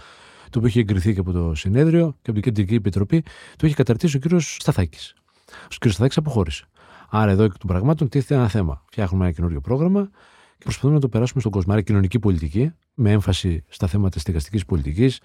το 0.51 0.59
οποίο 0.59 0.67
είχε 0.69 0.81
εγκριθεί 0.81 1.15
και 1.15 1.21
από 1.21 1.33
το 1.33 1.55
συνέδριο 1.55 2.11
και 2.23 2.31
από 2.31 2.33
την 2.33 2.43
Κεντρική 2.43 2.75
Επιτροπή, 2.75 3.23
το 3.57 3.67
είχε 3.67 3.75
καταρτήσει 3.75 4.17
ο 4.17 4.21
κ. 4.21 4.41
Σταθάκης. 4.41 5.15
Ο 5.49 5.77
κ. 5.79 5.89
Σταθάκης 5.89 6.17
αποχώρησε. 6.17 6.65
Άρα 7.11 7.31
εδώ 7.31 7.43
εκ 7.43 7.59
των 7.59 7.67
πραγμάτων 7.67 8.09
τίθεται 8.09 8.35
ένα 8.35 8.49
θέμα. 8.49 8.83
Φτιάχνουμε 8.87 9.25
ένα 9.25 9.35
καινούριο 9.35 9.61
πρόγραμμα 9.61 10.09
και 10.57 10.63
προσπαθούμε 10.63 10.95
να 10.95 11.01
το 11.01 11.09
περάσουμε 11.09 11.41
στον 11.41 11.53
κόσμο. 11.53 11.73
Άρα 11.73 11.83
κοινωνική 11.83 12.19
πολιτική, 12.19 12.73
με 12.95 13.11
έμφαση 13.11 13.65
στα 13.69 13.87
θέματα 13.87 14.19
στεγαστικής 14.19 14.65
πολιτικής, 14.65 15.21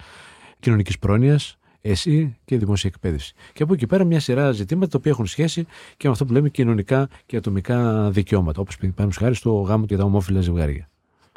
κοινωνικής 0.60 1.00
πρόνοιας, 1.00 1.58
εσύ 1.82 2.38
και 2.46 2.58
δημόσια 2.58 2.90
εκπαίδευση. 2.94 3.34
Και 3.54 3.64
από 3.64 3.74
εκεί 3.74 3.88
πέρα 3.88 4.04
μια 4.04 4.20
σειρά 4.20 4.52
ζητήματα 4.52 4.88
τα 4.88 4.98
οποία 4.98 5.12
έχουν 5.12 5.26
σχέση 5.26 5.66
και 5.98 6.08
με 6.08 6.10
αυτό 6.10 6.26
που 6.26 6.34
λέμε 6.34 6.50
κοινωνικά 6.50 7.10
και 7.26 7.38
ατομικά 7.38 8.10
δικαιώματα. 8.12 8.62
Όπως 8.62 8.76
παραδείγματος 8.78 9.18
χάρη 9.18 9.36
στο 9.36 9.52
γάμο 9.52 9.86
και 9.86 9.98
τα 9.98 10.04
ομόφυλα 10.04 10.42
ζευγάρια. 10.42 10.89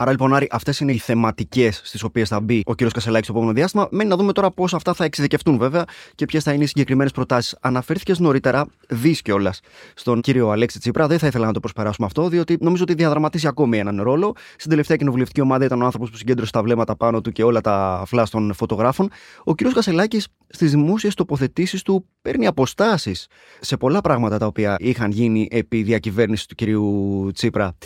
Άρα 0.03 0.11
λοιπόν, 0.11 0.35
Άρη, 0.35 0.47
αυτές 0.51 0.81
είναι 0.81 0.93
οι 0.93 0.99
θεματικές 0.99 1.81
στις 1.85 2.03
οποίες 2.03 2.29
θα 2.29 2.41
μπει 2.41 2.63
ο 2.67 2.75
κύριος 2.75 2.93
Κασελάκης 2.93 3.27
στο 3.27 3.35
επόμενο 3.37 3.57
διάστημα. 3.57 3.89
Μένει 3.91 4.09
να 4.09 4.17
δούμε 4.17 4.33
τώρα 4.33 4.51
πώς 4.51 4.75
αυτά 4.75 4.95
θα 4.95 5.05
εξειδικευτούν 5.05 5.59
βέβαια 5.59 5.85
και 6.15 6.25
ποιες 6.25 6.43
θα 6.43 6.53
είναι 6.53 6.65
οι 6.65 6.67
συγκεκριμένες 6.67 7.13
προτάσεις. 7.13 7.57
Αναφέρθηκες 7.61 8.19
νωρίτερα, 8.19 8.67
δεις 8.89 9.23
κιόλας, 9.23 9.61
στον 9.95 10.21
κύριο 10.21 10.51
Αλέξη 10.51 10.79
Τσίπρα. 10.79 11.07
Δεν 11.07 11.19
θα 11.19 11.27
ήθελα 11.27 11.47
να 11.47 11.53
το 11.53 11.61
προσπεράσουμε 11.61 12.07
αυτό, 12.07 12.29
διότι 12.29 12.57
νομίζω 12.61 12.83
ότι 12.83 12.95
διαδραματίζει 12.95 13.47
ακόμη 13.47 13.79
έναν 13.79 14.03
ρόλο. 14.03 14.35
Στην 14.57 14.71
τελευταία 14.71 14.97
κοινοβουλευτική 14.97 15.41
ομάδα 15.41 15.65
ήταν 15.65 15.83
ο 15.83 15.85
άνθρωπος 15.85 16.11
που 16.11 16.17
συγκέντρωσε 16.17 16.53
τα 16.53 16.63
βλέμματα 16.63 16.97
πάνω 16.97 17.21
του 17.21 17.33
και 17.33 17.43
όλα 17.43 17.61
τα 17.61 18.03
φλά 18.07 18.27
των 18.31 18.55
φωτογράφων. 18.55 19.09
Ο 19.45 19.55
κύριος 19.55 19.75
Κασελάκης 19.75 20.27
στις 20.49 20.71
δημόσιες 20.71 21.15
τοποθετήσεις 21.15 21.83
του 21.83 22.07
παίρνει 22.23 22.47
αποστάσεις 22.47 23.27
σε 23.61 23.77
πολλά 23.77 24.01
πράγματα 24.01 24.39
τα 24.39 24.47
οποία 24.47 24.77
είχαν 24.79 25.11
γίνει 25.11 25.49
επί 25.51 25.83
διακυβέρνησης 25.83 26.47
του 26.47 26.55
κυρίου 26.55 27.31
Τσίπρα. 27.35 27.77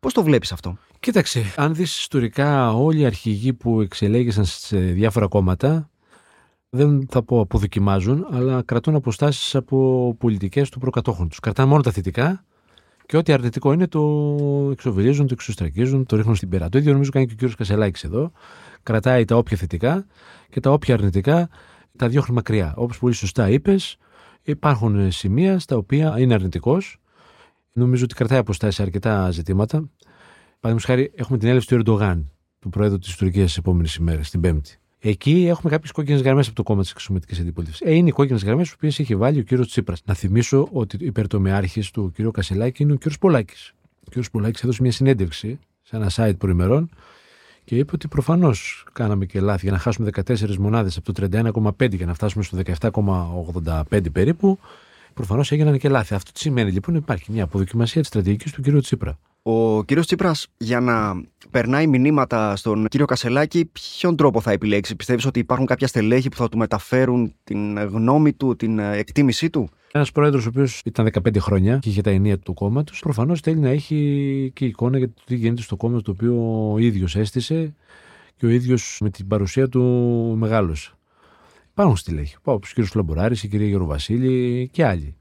Πώς 0.00 0.12
το 0.12 0.22
βλέπεις 0.22 0.52
αυτό; 0.52 0.76
Κοίταξε, 1.04 1.52
αν 1.56 1.74
δεις 1.74 1.98
ιστορικά 1.98 2.72
όλοι 2.72 3.00
οι 3.00 3.04
αρχηγοί 3.06 3.52
που 3.52 3.80
εξελέγησαν 3.80 4.44
σε 4.44 4.78
διάφορα 4.78 5.26
κόμματα, 5.26 5.90
δεν 6.70 7.06
θα 7.10 7.22
πω 7.22 7.40
αποδοκιμάζουν, 7.40 8.26
αλλά 8.30 8.62
κρατούν 8.62 8.94
αποστάσεις 8.94 9.54
από 9.54 10.14
πολιτικές 10.18 10.68
του 10.68 10.78
προκατόχων 10.78 11.28
τους. 11.28 11.40
Κρατάνε 11.40 11.68
μόνο 11.68 11.82
τα 11.82 11.90
θετικά 11.90 12.44
και 13.06 13.16
ό,τι 13.16 13.32
αρνητικό 13.32 13.72
είναι 13.72 13.86
το 13.86 14.68
εξοβελίζουν, 14.72 15.26
το 15.26 15.32
εξωστρακίζουν, 15.32 16.06
το 16.06 16.16
ρίχνουν 16.16 16.34
στην 16.34 16.48
πέρα. 16.48 16.68
Το 16.68 16.78
ίδιο 16.78 16.92
νομίζω 16.92 17.10
κάνει 17.10 17.26
και 17.26 17.32
ο 17.32 17.36
κύριος 17.36 17.56
Κασελάκης 17.56 18.04
εδώ. 18.04 18.32
Κρατάει 18.82 19.24
τα 19.24 19.36
όποια 19.36 19.56
θετικά 19.56 20.06
και 20.50 20.60
τα 20.60 20.70
όποια 20.70 20.94
αρνητικά 20.94 21.48
τα 21.96 22.08
διώχνει 22.08 22.34
μακριά. 22.34 22.74
Όπως 22.76 22.98
πολύ 22.98 23.14
σωστά 23.14 23.50
είπες, 23.50 23.96
υπάρχουν 24.42 25.10
σημεία 25.10 25.58
στα 25.58 25.76
οποία 25.76 26.14
είναι 26.18 26.34
αρνητικός. 26.34 26.98
Νομίζω 27.72 28.04
ότι 28.04 28.14
κρατάει 28.14 28.38
αποστάσεις 28.38 28.74
σε 28.74 28.82
αρκετά 28.82 29.30
ζητήματα. 29.30 29.88
Παραδείγματος 30.64 30.96
χάρη, 30.96 31.20
έχουμε 31.22 31.38
την 31.38 31.48
έλευση 31.48 31.68
του 31.68 31.74
Ερντογάν, 31.74 32.30
του 32.58 32.68
Προέδρου 32.68 32.98
της 32.98 33.16
Τουρκίας, 33.16 33.52
τι 33.52 33.58
επόμενες 33.58 33.94
ημέρες, 33.94 34.30
την 34.30 34.40
Πέμπτη. 34.40 34.78
Εκεί 34.98 35.46
έχουμε 35.48 35.72
κάποιες 35.72 35.90
κόκκινες 35.90 36.22
γραμμές 36.22 36.46
από 36.46 36.56
το 36.56 36.62
κόμμα 36.62 36.82
της 36.82 36.90
εξωματική 36.90 37.40
αντιπολίτευσης. 37.40 37.86
Ε, 37.86 37.94
είναι 37.94 38.08
οι 38.08 38.12
κόκκινες 38.12 38.44
γραμμές, 38.44 38.64
τις 38.64 38.74
οποίες 38.74 38.98
έχει 38.98 39.16
βάλει 39.16 39.38
ο 39.38 39.42
κύριος 39.42 39.68
Τσίπρας. 39.68 40.02
Να 40.04 40.14
θυμίσω 40.14 40.68
ότι 40.72 40.96
υπερτομιάρχη 41.00 41.90
του 41.92 42.12
κύριο 42.14 42.30
Κασελάκη 42.30 42.82
είναι 42.82 42.92
ο 42.92 42.96
κύριος 42.96 43.18
Πολάκης. 43.18 43.74
Ο 44.00 44.04
κύριος 44.04 44.30
Πολάκης 44.30 44.62
έδωσε 44.62 44.82
μια 44.82 44.92
συνέντευξη 44.92 45.58
σε 45.82 45.96
ένα 45.96 46.10
site 46.14 46.38
προημερών 46.38 46.90
και 47.64 47.76
είπε 47.76 47.92
ότι 47.94 48.08
προφανώς 48.08 48.86
κάναμε 48.92 49.26
και 49.26 49.40
λάθη 49.40 49.62
για 49.62 49.72
να 49.72 49.78
χάσουμε 49.78 50.10
14 50.14 50.56
μονάδες 50.56 50.96
από 50.96 51.12
το 51.12 51.28
31,5 51.78 51.94
για 51.94 52.06
να 52.06 52.14
φτάσουμε 52.14 52.44
στο 52.44 52.58
17,85 52.80 54.12
περίπου. 54.12 54.58
Προφανώς 55.14 55.52
έγιναν 55.52 55.78
και 55.78 55.88
λάθη. 55.88 56.14
Αυτό 56.14 56.32
τι 56.32 56.38
σημαίνει 56.38 56.70
λοιπόν; 56.70 56.94
Υπάρχει 56.94 57.32
μια 57.32 57.44
αποδοκιμασία 57.44 58.00
της 58.00 58.10
στρατηγικής 58.10 58.52
του 58.52 58.62
κ. 58.62 58.80
Τσίπρα. 58.80 59.18
Ο 59.46 59.84
κύριος 59.84 60.06
Τσίπρας, 60.06 60.46
για 60.56 60.80
να 60.80 61.22
περνάει 61.50 61.86
μηνύματα 61.86 62.56
στον 62.56 62.86
κύριο 62.88 63.06
Κασελάκη, 63.06 63.64
ποιον 63.64 64.16
τρόπο 64.16 64.40
θα 64.40 64.50
επιλέξει, 64.50 64.96
Πιστεύεις 64.96 65.26
ότι 65.26 65.38
υπάρχουν 65.38 65.66
κάποια 65.66 65.86
στελέχη 65.86 66.28
που 66.28 66.36
θα 66.36 66.48
του 66.48 66.58
μεταφέρουν 66.58 67.34
την 67.44 67.78
γνώμη 67.78 68.32
του, 68.32 68.56
την 68.56 68.78
εκτίμησή 68.78 69.50
του; 69.50 69.68
Ένας 69.92 70.12
πρόεδρος, 70.12 70.46
ο 70.46 70.48
οποίος 70.48 70.80
ήταν 70.84 71.10
15 71.24 71.38
χρόνια 71.38 71.78
και 71.78 71.88
είχε 71.88 72.00
τα 72.00 72.10
ενία 72.10 72.38
του 72.38 72.54
κόμματο, 72.54 72.92
προφανώς 73.00 73.40
θέλει 73.40 73.58
να 73.58 73.68
έχει 73.68 74.50
και 74.54 74.64
εικόνα 74.64 74.98
για 74.98 75.08
το 75.08 75.22
τι 75.26 75.34
γίνεται 75.34 75.62
στο 75.62 75.76
κόμμα 75.76 76.00
το 76.00 76.10
οποίο 76.10 76.70
ο 76.72 76.78
ίδιος 76.78 77.16
έστησε 77.16 77.74
και 78.36 78.46
ο 78.46 78.48
ίδιος 78.48 78.98
με 79.00 79.10
την 79.10 79.26
παρουσία 79.26 79.68
του 79.68 79.82
μεγάλωσε. 80.38 80.92
Υπάρχουν 81.70 81.96
στελέχη, 81.96 82.36
όπω 82.42 82.52
ο 82.52 82.58
κ. 82.80 82.84
Φλαμποράρης, 82.84 83.42
η 83.42 83.48
κυρία 83.48 83.68
Γεροβασίλη 83.68 84.68
και 84.72 84.84
άλλοι, 84.84 85.16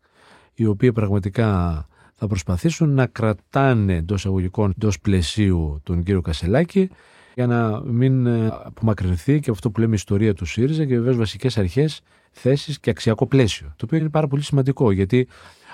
οι 0.53 0.65
οποίοι 0.65 0.91
πραγματικά 0.91 1.87
θα 2.13 2.27
προσπαθήσουν 2.27 2.93
να 2.93 3.05
κρατάνε 3.05 3.96
εντός 3.96 4.25
αγωγικών 4.25 4.74
εντός 4.75 5.00
πλαισίου 5.00 5.79
τον 5.84 6.03
κύριο 6.03 6.22
Κασελάκη 6.22 6.89
για 7.36 7.48
να 7.48 7.82
μην 7.86 8.25
ε, 8.25 8.48
απομακρυνθεί 8.63 9.39
και 9.39 9.51
αυτό 9.51 9.72
που 9.72 9.79
λέμε 9.79 9.96
ιστορία 9.96 10.34
του 10.34 10.46
ΣΥΡΙΖΑ 10.46 10.86
και 10.86 10.96
βεβαίως 10.96 11.17
βασικές 11.17 11.58
αρχές, 11.58 12.01
θέσεις 12.32 12.79
και 12.79 12.89
αξιακό 12.89 13.27
πλαίσιο. 13.27 13.67
Το 13.75 13.86
οποίο 13.86 13.98
είναι 13.98 14.10
πάρα 14.10 14.27
πολύ 14.27 14.41
σημαντικό 14.43 14.91
γιατί 14.91 15.27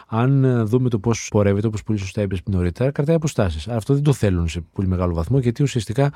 αν 0.08 0.44
ε, 0.44 0.64
δούμε 0.64 0.90
το 0.90 1.00
πώς 1.00 1.28
πορεύεται, 1.32 1.68
όπως 1.68 1.84
πολύ 1.84 2.00
σωστά 2.00 2.22
είπες 2.22 2.42
νωρίτερα, 2.46 2.92
κρατάει 2.92 3.16
αποστάσεις. 3.16 3.68
Αυτό 3.68 3.94
δεν 3.94 4.04
το 4.04 4.14
θέλουν 4.14 4.48
σε 4.48 4.62
πολύ 4.74 4.88
μεγάλο 4.88 5.14
βαθμό 5.14 5.40
γιατί 5.40 5.64
ουσιαστικά 5.64 6.14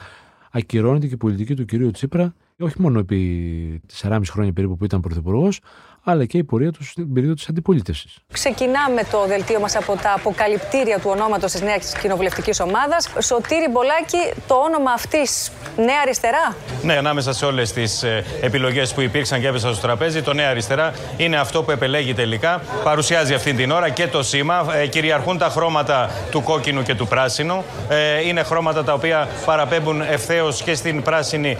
ακυρώνεται 0.51 1.07
και 1.07 1.13
η 1.13 1.17
πολιτική 1.17 1.55
του 1.55 1.65
κυρίου 1.65 1.91
Τσίπρα 1.91 2.33
όχι 2.59 2.81
μόνο 2.81 2.99
επί 2.99 3.81
4,5 4.01 4.21
χρόνια 4.29 4.53
περίπου 4.53 4.77
που 4.77 4.85
ήταν 4.85 5.01
πρωθυπουργός, 5.01 5.59
αλλά 6.03 6.25
και 6.25 6.37
η 6.37 6.43
πορεία 6.43 6.71
τους 6.71 6.89
στην 6.89 7.13
περίοδο 7.13 7.35
της 7.35 7.47
αντιπολίτευσης. 7.49 8.17
Ξεκινάμε 8.31 9.03
το 9.11 9.25
δελτίο 9.27 9.59
μας 9.59 9.75
από 9.75 9.95
τα 9.95 10.13
αποκαλυπτήρια 10.17 10.99
του 10.99 11.09
ονόματος 11.09 11.51
της 11.51 11.61
νέας 11.61 11.93
κοινοβουλευτικής 12.01 12.59
ομάδας. 12.59 13.09
Σωτήρη 13.21 13.67
Μπολάκη, 13.71 14.41
το 14.47 14.55
όνομα 14.55 14.91
αυτής 14.91 15.51
Νέα 15.77 15.99
Αριστερά; 16.01 16.55
Ναι, 16.83 16.97
ανάμεσα 16.97 17.33
σε 17.33 17.45
όλες 17.45 17.71
τις 17.73 18.03
ε, 18.03 18.23
επιλογές 18.41 18.93
που 18.93 19.01
υπήρξαν 19.01 19.41
και 19.41 19.47
έπεσαν 19.47 19.73
στο 19.73 19.81
τραπέζι, 19.81 20.21
το 20.21 20.33
Νέα 20.33 20.49
Αριστερά 20.49 20.93
είναι 21.17 21.37
αυτό 21.37 21.63
που 21.63 21.71
επελέγει 21.71 22.13
τελικά. 22.13 22.61
Παρουσιάζει 22.83 23.33
αυτή 23.33 23.53
την 23.53 23.71
ώρα 23.71 23.89
και 23.89 24.07
το 24.07 24.23
σήμα. 24.23 24.65
Ε, 24.75 24.87
κυριαρχούν 24.87 25.37
τα 25.37 25.49
χρώματα 25.49 26.09
του 26.31 26.41
κόκκινου 26.41 26.83
και 26.83 26.95
του 26.95 27.07
πράσινου. 27.07 27.63
Ε, 27.89 28.27
είναι 28.27 28.43
χρώματα 28.43 28.83
τα 28.83 28.93
οποία 28.93 29.27
παραπέμπουν 29.45 30.01
ευθέως 30.01 30.61
και 30.63 30.75
στην 30.75 31.01
πράσινη 31.01 31.57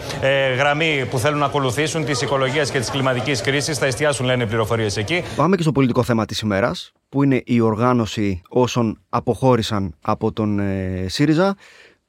γραμμή 0.56 1.06
που 1.10 1.18
θέλουν 1.18 1.38
να 1.38 1.46
ακολουθήσουν 1.46 2.04
της 2.04 2.20
οικολογίας 2.20 2.70
και 2.70 2.78
της 2.78 2.90
κλιματικής 2.90 3.40
κρίσης. 3.40 3.78
Θα 3.78 3.86
εστιάσουν, 3.86 4.26
λένε 4.36 4.46
πληροφορίες 4.48 4.96
εκεί. 4.96 5.22
Πάμε 5.36 5.56
και 5.56 5.62
στο 5.62 5.72
πολιτικό 5.72 6.02
θέμα 6.02 6.24
της 6.24 6.40
ημέρας, 6.40 6.92
που 7.08 7.22
είναι 7.22 7.42
η 7.44 7.60
οργάνωση 7.60 8.42
όσων 8.48 8.98
αποχώρησαν 9.08 9.94
από 10.00 10.32
τον 10.32 10.58
ε, 10.58 11.06
ΣΥΡΙΖΑ. 11.08 11.56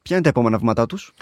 Ποια 0.01 0.15
είναι 0.15 0.23
τα 0.23 0.29
επόμενα 0.29 0.57
βήματά 0.57 0.85
τους; 0.85 1.13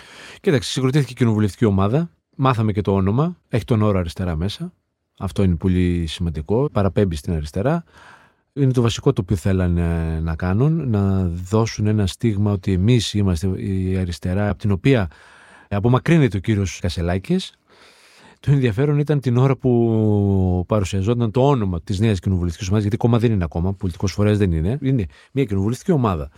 Κοίταξε, 0.41 0.71
συγκροτήθηκε 0.71 1.11
η 1.11 1.15
κοινοβουλευτική 1.15 1.65
ομάδα. 1.65 2.09
Μάθαμε 2.35 2.71
και 2.71 2.81
το 2.81 2.93
όνομα. 2.93 3.37
Έχει 3.49 3.63
τον 3.63 3.81
όρο 3.81 3.99
αριστερά 3.99 4.35
μέσα. 4.35 4.73
Αυτό 5.19 5.43
είναι 5.43 5.55
πολύ 5.55 6.05
σημαντικό. 6.07 6.69
Παραπέμπει 6.71 7.15
στην 7.15 7.33
αριστερά. 7.33 7.83
Είναι 8.53 8.71
το 8.71 8.81
βασικό 8.81 9.13
το 9.13 9.21
οποίο 9.21 9.35
θέλανε 9.35 10.19
να 10.19 10.35
κάνουν, 10.35 10.89
να 10.89 11.27
δώσουν 11.27 11.87
ένα 11.87 12.07
στίγμα 12.07 12.51
ότι 12.51 12.73
εμείς 12.73 13.13
είμαστε 13.13 13.47
η 13.47 13.97
αριστερά, 13.97 14.49
από 14.49 14.59
την 14.59 14.71
οποία 14.71 15.07
απομακρύνεται 15.69 16.37
ο 16.37 16.39
κύριος 16.39 16.79
Κασελάκης. 16.79 17.53
Το 18.45 18.51
ενδιαφέρον 18.51 18.99
ήταν 18.99 19.19
την 19.19 19.37
ώρα 19.37 19.55
που 19.55 20.63
παρουσιαζόταν 20.67 21.31
το 21.31 21.47
όνομα 21.47 21.81
της 21.81 21.99
νέας 21.99 22.19
κοινοβουλευτικής 22.19 22.67
ομάδας, 22.67 22.83
γιατί 22.83 22.97
κόμμα 22.97 23.19
δεν 23.19 23.31
είναι 23.31 23.43
ακόμα, 23.43 23.73
πολιτικός 23.73 24.11
φορέας 24.11 24.37
δεν 24.37 24.51
είναι. 24.51 24.77
Είναι 24.81 25.05
μια 25.31 25.45
κοινοβουλευτική 25.45 25.91
ομάδα, 25.91 26.29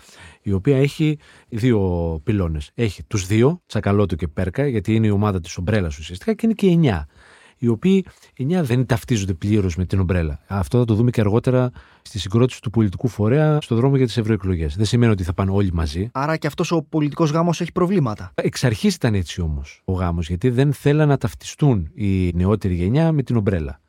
η 0.42 0.52
οποία 0.52 0.78
έχει 0.78 1.18
δύο 1.50 1.80
πυλώνες. 2.24 2.72
Έχει 2.74 3.04
τους 3.04 3.26
δύο, 3.26 3.62
Τσακαλώτου 3.66 4.16
και 4.16 4.28
Πέρκα, 4.28 4.68
γιατί 4.68 4.96
είναι 4.96 5.08
η 5.08 5.10
ομάδα 5.10 5.40
της 5.40 5.58
ομπρέλας 5.58 5.98
ουσιαστικά, 5.98 6.34
και 6.34 6.46
είναι 6.46 6.54
και 6.54 6.68
εννιά 6.68 7.08
οι 7.58 7.68
οποίοι 7.68 8.06
εννιά 8.38 8.64
δεν 8.64 8.86
ταυτίζονται 8.86 9.34
πλήρως 9.34 9.76
με 9.76 9.86
την 9.86 10.00
ομπρέλα. 10.00 10.40
Αυτό 10.48 10.78
θα 10.78 10.86
το 10.86 10.94
δούμε 10.94 11.12
και 11.12 11.22
αργότερα 11.22 11.72
στη 12.02 12.20
συγκρότηση 12.20 12.62
του 12.62 12.70
πολιτικού 12.70 13.08
φορέα 13.08 13.62
στο 13.62 13.76
δρόμο 13.76 13.96
για 13.96 14.06
τις 14.06 14.18
ευρωεκλογές. 14.18 14.76
Δεν 14.76 14.86
σημαίνει 14.86 15.12
ότι 15.12 15.24
θα 15.24 15.34
πάνε 15.34 15.52
όλοι 15.52 15.74
μαζί. 15.74 16.10
Άρα 16.14 16.38
και 16.38 16.48
αυτός 16.48 16.72
ο 16.72 16.84
πολιτικός 16.90 17.32
γάμος 17.32 17.62
έχει 17.62 17.72
προβλήματα. 17.72 18.32
Εξ 18.36 18.64
αρχής 18.64 18.96
ήταν 18.96 19.14
έτσι 19.14 19.42
όμως 19.42 19.82
ο 19.86 19.94
γάμος, 19.94 20.28
γιατί 20.28 20.50
δεν 20.50 20.74
θέλαν 20.74 21.08
να 21.08 21.18
ταυτιστούν 21.18 21.92
η 21.94 22.32
νεότερη 22.34 22.74
γενιά 22.74 23.12
με 23.12 23.24
την 23.24 23.36
ομπρέλα 23.36 23.80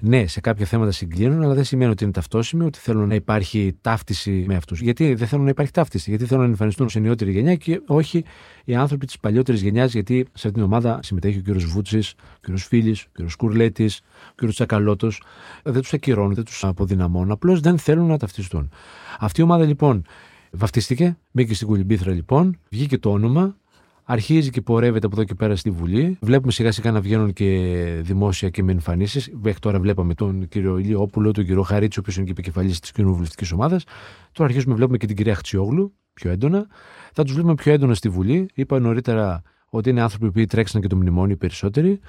ναι, 0.00 0.26
σε 0.26 0.40
κάποια 0.40 0.66
θέματα 0.66 0.90
συγκλίνουν, 0.90 1.42
αλλά 1.42 1.54
δεν 1.54 1.64
σημαίνει 1.64 1.90
ότι 1.90 2.04
είναι 2.04 2.12
ταυτόσιμοι, 2.12 2.64
ότι 2.64 2.78
θέλουν 2.78 3.08
να 3.08 3.14
υπάρχει 3.14 3.76
ταύτιση 3.80 4.44
με 4.48 4.54
αυτούς. 4.54 4.80
Γιατί 4.80 5.14
δεν 5.14 5.26
θέλουν 5.26 5.44
να 5.44 5.50
υπάρχει 5.50 5.72
ταύτιση, 5.72 6.10
γιατί 6.10 6.24
θέλουν 6.24 6.42
να 6.42 6.48
εμφανιστούν 6.48 6.88
σε 6.88 6.98
νεότερη 6.98 7.32
γενιά 7.32 7.54
και 7.54 7.80
όχι 7.86 8.24
οι 8.64 8.74
άνθρωποι 8.74 9.06
της 9.06 9.18
παλιότερης 9.18 9.62
γενιάς, 9.62 9.92
γιατί 9.92 10.14
σε 10.14 10.48
αυτήν 10.48 10.52
την 10.52 10.62
ομάδα 10.62 11.00
συμμετέχει 11.02 11.38
ο 11.38 11.54
κ. 11.54 11.60
Βούτσης, 11.60 12.14
ο 12.48 12.52
κ. 12.52 12.58
Φίλης, 12.58 13.02
ο 13.02 13.24
κ. 13.24 13.30
Κουρλέτης, 13.36 14.00
ο 14.42 14.46
κ. 14.46 14.48
Τσακαλώτος. 14.48 15.22
Δεν 15.62 15.80
τους 15.80 15.92
ακυρώνουν, 15.92 16.34
δεν 16.34 16.44
τους 16.44 16.64
αποδυναμώνουν. 16.64 17.30
Απλώς 17.30 17.60
δεν 17.60 17.78
θέλουν 17.78 18.06
να 18.06 18.18
ταυτιστούν. 18.18 18.70
Αυτή 19.18 19.40
η 19.40 19.44
ομάδα 19.44 19.64
λοιπόν 19.64 20.04
βαφτίστηκε, 20.50 21.16
μπήκε 21.30 21.54
στην 21.54 21.66
κουλιμπήθρα 21.66 22.12
λοιπόν, 22.12 22.58
βγήκε 22.70 22.98
το 22.98 23.10
όνομα, 23.10 23.56
Αρχίζει 24.08 24.50
και 24.50 24.60
πορεύεται 24.60 25.06
από 25.06 25.16
εδώ 25.16 25.24
και 25.24 25.34
πέρα 25.34 25.56
στη 25.56 25.70
Βουλή. 25.70 26.18
Βλέπουμε 26.20 26.52
σιγά 26.52 26.72
σιγά 26.72 26.90
να 26.90 27.00
βγαίνουν 27.00 27.32
και 27.32 27.46
δημόσια 28.02 28.48
και 28.48 28.62
με 28.62 28.72
εμφανίσεις. 28.72 29.30
Μέχρι 29.42 29.58
τώρα 29.58 29.80
βλέπαμε 29.80 30.14
τον 30.14 30.48
κύριο 30.48 30.78
Ηλιόπουλο, 30.78 31.30
τον 31.30 31.44
κύριο 31.44 31.62
Χαρίτσο, 31.62 32.00
ο 32.00 32.02
οποίος 32.02 32.16
είναι 32.16 32.24
και 32.24 32.30
επικεφαλής 32.30 32.80
της 32.80 32.92
κοινοβουλευτικής 32.92 33.52
ομάδας. 33.52 33.84
Τώρα 34.32 34.48
αρχίζουμε 34.48 34.70
να 34.70 34.76
βλέπουμε 34.76 34.98
και 34.98 35.06
την 35.06 35.16
κυρία 35.16 35.34
Χτσιόγλου 35.34 35.94
πιο 36.12 36.30
έντονα. 36.30 36.66
Θα 37.12 37.22
τους 37.22 37.32
βλέπουμε 37.32 37.54
πιο 37.54 37.72
έντονα 37.72 37.94
στη 37.94 38.08
Βουλή. 38.08 38.48
Είπα 38.54 38.78
νωρίτερα 38.78 39.42
ότι 39.68 39.90
είναι 39.90 40.00
άνθρωποι 40.00 40.30
που 40.30 40.46
τρέξαν 40.46 40.80
και 40.80 40.86
το 40.86 40.96
μνημόνιο 40.96 41.36
περισσότεροι. 41.36 42.00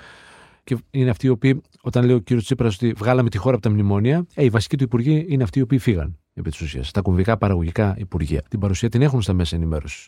Και 0.63 0.77
είναι 0.91 1.09
αυτοί 1.09 1.25
οι 1.25 1.29
οποίοι, 1.29 1.61
όταν 1.81 2.05
λέει 2.05 2.15
ο 2.15 2.19
κύριος 2.19 2.45
Τσίπρας 2.45 2.75
ότι 2.75 2.93
βγάλαμε 2.97 3.29
τη 3.29 3.37
χώρα 3.37 3.55
από 3.55 3.63
τα 3.63 3.69
μνημόνια, 3.69 4.25
ε, 4.33 4.43
οι 4.43 4.49
βασικοί 4.49 4.77
του 4.77 4.83
υπουργοί 4.83 5.25
είναι 5.29 5.43
αυτοί 5.43 5.59
οι 5.59 5.61
οποίοι 5.61 5.77
φύγαν 5.77 6.17
επί 6.33 6.49
της 6.49 6.61
ουσίας. 6.61 6.91
Τα 6.91 7.01
κομβικά 7.01 7.37
παραγωγικά 7.37 7.95
υπουργεία. 7.97 8.41
Την 8.49 8.59
παρουσία 8.59 8.89
την 8.89 9.01
έχουν 9.01 9.21
στα 9.21 9.33
μέσα 9.33 9.55
ενημέρωσης 9.55 10.07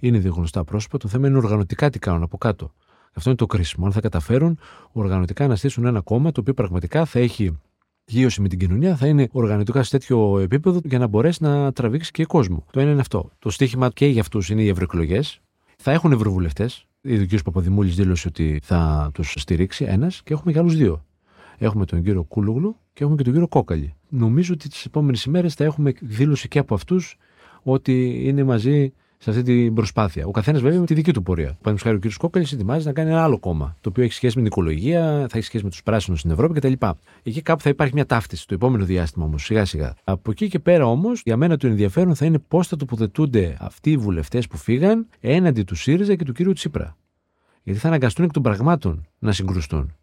είναι 0.00 0.18
δύο 0.18 0.32
γνωστά 0.32 0.64
πρόσωπα. 0.64 0.98
Το 0.98 1.08
θέμα 1.08 1.28
είναι 1.28 1.36
οργανωτικά 1.36 1.90
τι 1.90 1.98
κάνουν 1.98 2.22
από 2.22 2.38
κάτω. 2.38 2.72
Αυτό 3.12 3.28
είναι 3.28 3.38
το 3.38 3.46
κρίσιμο. 3.46 3.86
Αν 3.86 3.92
θα 3.92 4.00
καταφέρουν 4.00 4.58
οργανωτικά 4.92 5.46
να 5.46 5.56
στήσουν 5.56 5.84
ένα 5.84 6.00
κόμμα 6.00 6.32
το 6.32 6.40
οποίο 6.40 6.54
πραγματικά 6.54 7.04
θα 7.04 7.18
έχει 7.18 7.58
γύρωση 8.04 8.40
με 8.40 8.48
την 8.48 8.58
κοινωνία, 8.58 8.96
θα 8.96 9.06
είναι 9.06 9.28
οργανωτικά 9.32 9.82
σε 9.82 9.90
τέτοιο 9.90 10.38
επίπεδο 10.38 10.80
για 10.84 10.98
να 10.98 11.06
μπορέσει 11.06 11.42
να 11.42 11.72
τραβήξει 11.72 12.10
και 12.10 12.24
κόσμο. 12.24 12.64
Το 12.70 12.80
ένα 12.80 12.90
είναι 12.90 13.00
αυτό. 13.00 13.30
Το 13.38 13.50
στίχημα 13.50 13.90
και 13.90 14.06
για 14.06 14.20
αυτούς 14.20 14.48
είναι 14.48 14.62
οι 14.62 14.68
ευρωεκλογές. 14.68 15.40
Θα 15.76 15.92
έχουν 15.92 16.12
ευρωβουλευτές. 16.12 16.86
Ήδη 17.00 17.22
ο 17.22 17.38
κ. 17.38 17.42
Παπαδημούλης 17.42 17.94
δήλωσε 17.94 18.28
ότι 18.28 18.60
θα 18.62 19.10
τους 19.14 19.34
στηρίξει 19.38 19.84
ένας 19.84 20.22
και 20.22 20.32
έχουμε 20.32 20.52
και 20.52 20.58
άλλους 20.58 20.76
δύο. 20.76 21.04
Έχουμε 21.58 21.84
τον 21.84 22.02
κύριο 22.02 22.22
Κούλουγλου 22.22 22.76
και 22.92 23.02
έχουμε 23.02 23.16
και 23.16 23.22
τον 23.22 23.32
κύριο 23.32 23.48
Κόκαλη. 23.48 23.94
Νομίζω 24.08 24.54
ότι 24.54 24.68
τις 24.68 24.84
επόμενες 24.84 25.24
ημέρες 25.24 25.54
θα 25.54 25.64
έχουμε 25.64 25.92
δήλωση 26.00 26.48
και 26.48 26.58
από 26.58 26.74
αυτούς 26.74 27.16
ότι 27.62 28.22
είναι 28.24 28.44
μαζί 28.44 28.92
σε 29.24 29.30
αυτή 29.30 29.42
την 29.42 29.74
προσπάθεια. 29.74 30.26
Ο 30.26 30.30
καθένας 30.30 30.60
βέβαια 30.60 30.80
με 30.80 30.86
τη 30.86 30.94
δική 30.94 31.12
του 31.12 31.22
πορεία. 31.22 31.56
Παραδείγματο 31.62 31.82
χάρη, 31.82 31.96
ο 31.96 31.98
κ. 32.00 32.18
Κόκκαλη 32.18 32.46
ετοιμάζει 32.52 32.86
να 32.86 32.92
κάνει 32.92 33.10
ένα 33.10 33.22
άλλο 33.22 33.38
κόμμα, 33.38 33.76
το 33.80 33.88
οποίο 33.88 34.04
έχει 34.04 34.12
σχέση 34.12 34.36
με 34.36 34.42
την 34.42 34.52
οικολογία, 34.52 35.02
θα 35.02 35.38
έχει 35.38 35.46
σχέση 35.46 35.64
με 35.64 35.70
τους 35.70 35.82
πράσινους 35.82 36.18
στην 36.18 36.30
Ευρώπη 36.30 36.60
κτλ. 36.60 36.72
Εκεί 37.22 37.42
κάπου 37.42 37.62
θα 37.62 37.68
υπάρχει 37.68 37.94
μια 37.94 38.06
ταύτιση 38.06 38.46
το 38.46 38.54
επόμενο 38.54 38.84
διάστημα 38.84 39.24
όμως, 39.24 39.44
σιγά 39.44 39.64
σιγά. 39.64 39.94
Από 40.04 40.30
εκεί 40.30 40.48
και 40.48 40.58
πέρα 40.58 40.86
όμως, 40.86 41.22
για 41.24 41.36
μένα 41.36 41.56
το 41.56 41.66
ενδιαφέρον 41.66 42.14
θα 42.14 42.24
είναι 42.24 42.38
πώς 42.38 42.68
θα 42.68 42.76
τοποθετούνται 42.76 43.56
αυτοί 43.60 43.90
οι 43.90 43.96
βουλευτές 43.96 44.46
που 44.46 44.56
φύγαν 44.56 45.06
έναντι 45.20 45.62
του 45.62 45.74
ΣΥΡΙΖΑ 45.74 46.14
και 46.14 46.24
του 46.24 46.32
κ. 46.32 46.52
Τσίπρα. 46.52 46.96
Γιατί 47.62 47.80
θα 47.80 47.88
αναγκαστούν 47.88 48.24
εκ 48.24 48.30
των 48.32 48.42
πραγμάτων 48.42 49.06
να 49.18 49.32
συγκρουστούν. 49.32 49.94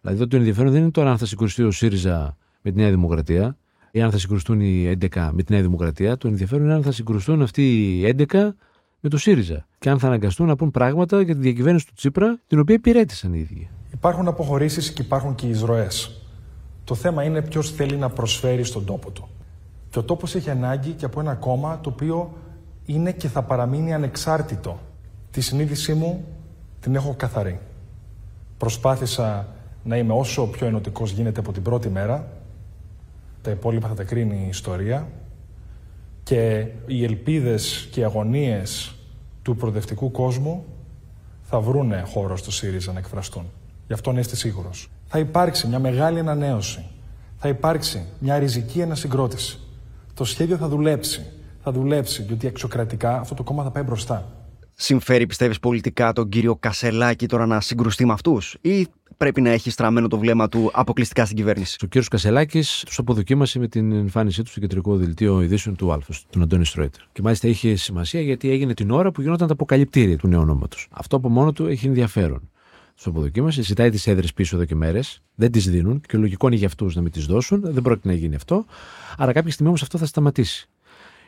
Δηλαδή 0.00 0.26
το 0.26 0.36
ενδιαφέρον 0.36 0.72
δεν 0.72 0.80
είναι 0.80 0.90
τώρα 0.90 1.10
αν 1.10 1.18
θα 1.18 1.26
συγκρουστεί 1.26 1.62
ο 1.62 1.70
ΣΥΡΙΖΑ 1.70 2.36
με 2.62 2.70
τη 2.70 2.76
Νέα 2.76 2.90
Δημοκρατία, 2.90 3.56
ή 3.94 4.02
αν 4.02 4.10
θα 4.10 4.18
συγκρουστούν 4.18 4.60
οι 4.60 4.96
11 5.00 5.30
με 5.32 5.42
τη 5.42 5.52
Νέα 5.52 5.62
Δημοκρατία. 5.62 6.16
Το 6.16 6.28
ενδιαφέρον 6.28 6.64
είναι 6.64 6.74
αν 6.74 6.82
θα 6.82 6.92
συγκρουστούν 6.92 7.42
αυτοί 7.42 7.98
οι 7.98 8.14
11 8.30 8.48
με 9.00 9.08
το 9.08 9.16
ΣΥΡΙΖΑ. 9.18 9.66
Και 9.78 9.90
αν 9.90 9.98
θα 9.98 10.06
αναγκαστούν 10.06 10.46
να 10.46 10.56
πούν 10.56 10.70
πράγματα 10.70 11.22
για 11.22 11.34
τη 11.34 11.40
διακυβέρνηση 11.40 11.86
του 11.86 11.92
Τσίπρα, 11.94 12.40
την 12.46 12.58
οποία 12.58 12.74
υπηρέτησαν 12.74 13.34
οι 13.34 13.38
ίδιοι. 13.38 13.70
Υπάρχουν 13.92 14.28
αποχωρήσεις 14.28 14.92
και 14.92 15.02
υπάρχουν 15.02 15.34
και 15.34 15.46
εισρωέ. 15.46 15.88
Το 16.84 16.94
θέμα 16.94 17.22
είναι 17.24 17.42
ποιος 17.42 17.70
θέλει 17.70 17.96
να 17.96 18.08
προσφέρει 18.08 18.64
στον 18.64 18.84
τόπο 18.84 19.10
του. 19.10 19.28
Και 19.90 19.98
ο 19.98 20.02
τόπος 20.02 20.34
έχει 20.34 20.50
ανάγκη 20.50 20.90
και 20.90 21.04
από 21.04 21.20
ένα 21.20 21.34
κόμμα 21.34 21.80
το 21.80 21.90
οποίο 21.90 22.32
είναι 22.86 23.12
και 23.12 23.28
θα 23.28 23.42
παραμείνει 23.42 23.94
ανεξάρτητο. 23.94 24.78
Τη 25.30 25.40
συνείδησή 25.40 25.94
μου 25.94 26.24
την 26.80 26.94
έχω 26.94 27.14
καθαρή. 27.16 27.60
Προσπάθησα 28.58 29.48
να 29.84 29.96
είμαι 29.96 30.12
όσο 30.12 30.46
πιο 30.46 30.66
ενωτικός 30.66 31.10
γίνεται 31.10 31.40
από 31.40 31.52
την 31.52 31.62
πρώτη 31.62 31.88
μέρα 31.88 32.41
τα 33.42 33.50
υπόλοιπα 33.50 33.88
θα 33.88 33.94
τα 33.94 34.04
κρίνει 34.04 34.42
η 34.44 34.48
ιστορία 34.48 35.08
και 36.22 36.66
οι 36.86 37.04
ελπίδες 37.04 37.88
και 37.90 38.00
οι 38.00 38.04
αγωνίες 38.04 38.94
του 39.42 39.56
προοδευτικού 39.56 40.10
κόσμου 40.10 40.64
θα 41.42 41.60
βρούνε 41.60 42.04
χώρο 42.06 42.36
στο 42.36 42.50
ΣΥΡΙΖΑ 42.50 42.92
να 42.92 42.98
εκφραστούν. 42.98 43.44
Γι' 43.86 43.92
αυτό 43.92 44.12
να 44.12 44.20
είστε 44.20 44.36
σίγουρος. 44.36 44.90
Θα 45.06 45.18
υπάρξει 45.18 45.66
μια 45.66 45.78
μεγάλη 45.78 46.18
ανανέωση. 46.18 46.84
Θα 47.36 47.48
υπάρξει 47.48 48.04
μια 48.18 48.38
ριζική 48.38 48.82
ανασυγκρότηση. 48.82 49.58
Το 50.14 50.24
σχέδιο 50.24 50.56
θα 50.56 50.68
δουλέψει. 50.68 51.26
Θα 51.62 51.72
δουλέψει, 51.72 52.22
διότι 52.22 52.46
εξωκρατικά 52.46 53.18
αυτό 53.18 53.34
το 53.34 53.42
κόμμα 53.42 53.62
θα 53.62 53.70
πάει 53.70 53.82
μπροστά. 53.82 54.32
Συμφέρει, 54.74 55.26
πιστεύεις, 55.26 55.58
πολιτικά 55.58 56.12
τον 56.12 56.28
κύριο 56.28 56.56
Κασελάκη 56.56 57.26
τώρα 57.26 57.46
να 57.46 57.60
συγκρουστεί 57.60 58.06
με 58.06 58.12
αυτούς, 58.12 58.56
ή 58.60 58.86
πρέπει 59.16 59.40
να 59.40 59.50
έχει 59.50 59.70
στραμμένο 59.70 60.08
το 60.08 60.18
βλέμμα 60.18 60.48
του 60.48 60.70
αποκλειστικά 60.72 61.24
στην 61.24 61.36
κυβέρνηση. 61.36 61.76
Ο 61.82 61.86
κύριος 61.86 62.08
Κασελάκης 62.08 62.82
τους 62.86 62.98
αποδοκίμασε 62.98 63.58
με 63.58 63.68
την 63.68 63.92
εμφάνισή 63.92 64.42
του 64.42 64.50
στο 64.50 64.60
κεντρικό 64.60 64.96
δελτίο 64.96 65.42
ειδήσεων 65.42 65.76
του 65.76 65.92
Άλφα, 65.92 66.12
τον 66.30 66.42
Αντώνη 66.42 66.64
Στρόιτερ. 66.64 67.00
Και 67.12 67.22
μάλιστα 67.22 67.48
είχε 67.48 67.74
σημασία 67.74 68.20
γιατί 68.20 68.50
έγινε 68.50 68.74
την 68.74 68.90
ώρα 68.90 69.10
που 69.10 69.20
γινόταν 69.20 69.46
τα 69.46 69.52
αποκαλυπτήρια 69.52 70.16
του 70.16 70.28
νέου 70.28 70.40
ονόματο. 70.40 70.76
Αυτό 70.90 71.16
από 71.16 71.28
μόνο 71.28 71.52
του 71.52 71.66
έχει 71.66 71.86
ενδιαφέρον. 71.86 72.50
Τους 72.96 73.06
αποδοκίμασε, 73.06 73.62
ζητάει 73.62 73.90
τις 73.90 74.06
έδρες 74.06 74.32
πίσω 74.32 74.56
εδώ 74.56 74.64
και 74.64 74.74
μέρες, 74.74 75.22
δεν 75.34 75.52
τις 75.52 75.70
δίνουν 75.70 76.00
και 76.00 76.16
λογικό 76.18 76.46
είναι 76.46 76.56
για 76.56 76.66
αυτούς 76.66 76.94
να 76.94 77.02
μην 77.02 77.10
τις 77.10 77.26
δώσουν, 77.26 77.60
δεν 77.64 77.82
πρόκειται 77.82 78.08
να 78.08 78.14
γίνει 78.14 78.34
αυτό. 78.34 78.64
Άρα 79.16 79.32
κάποια 79.32 79.50
στιγμή 79.50 79.68
όμως 79.68 79.82
αυτό 79.82 79.98
θα 79.98 80.06
σταματήσει. 80.06 80.68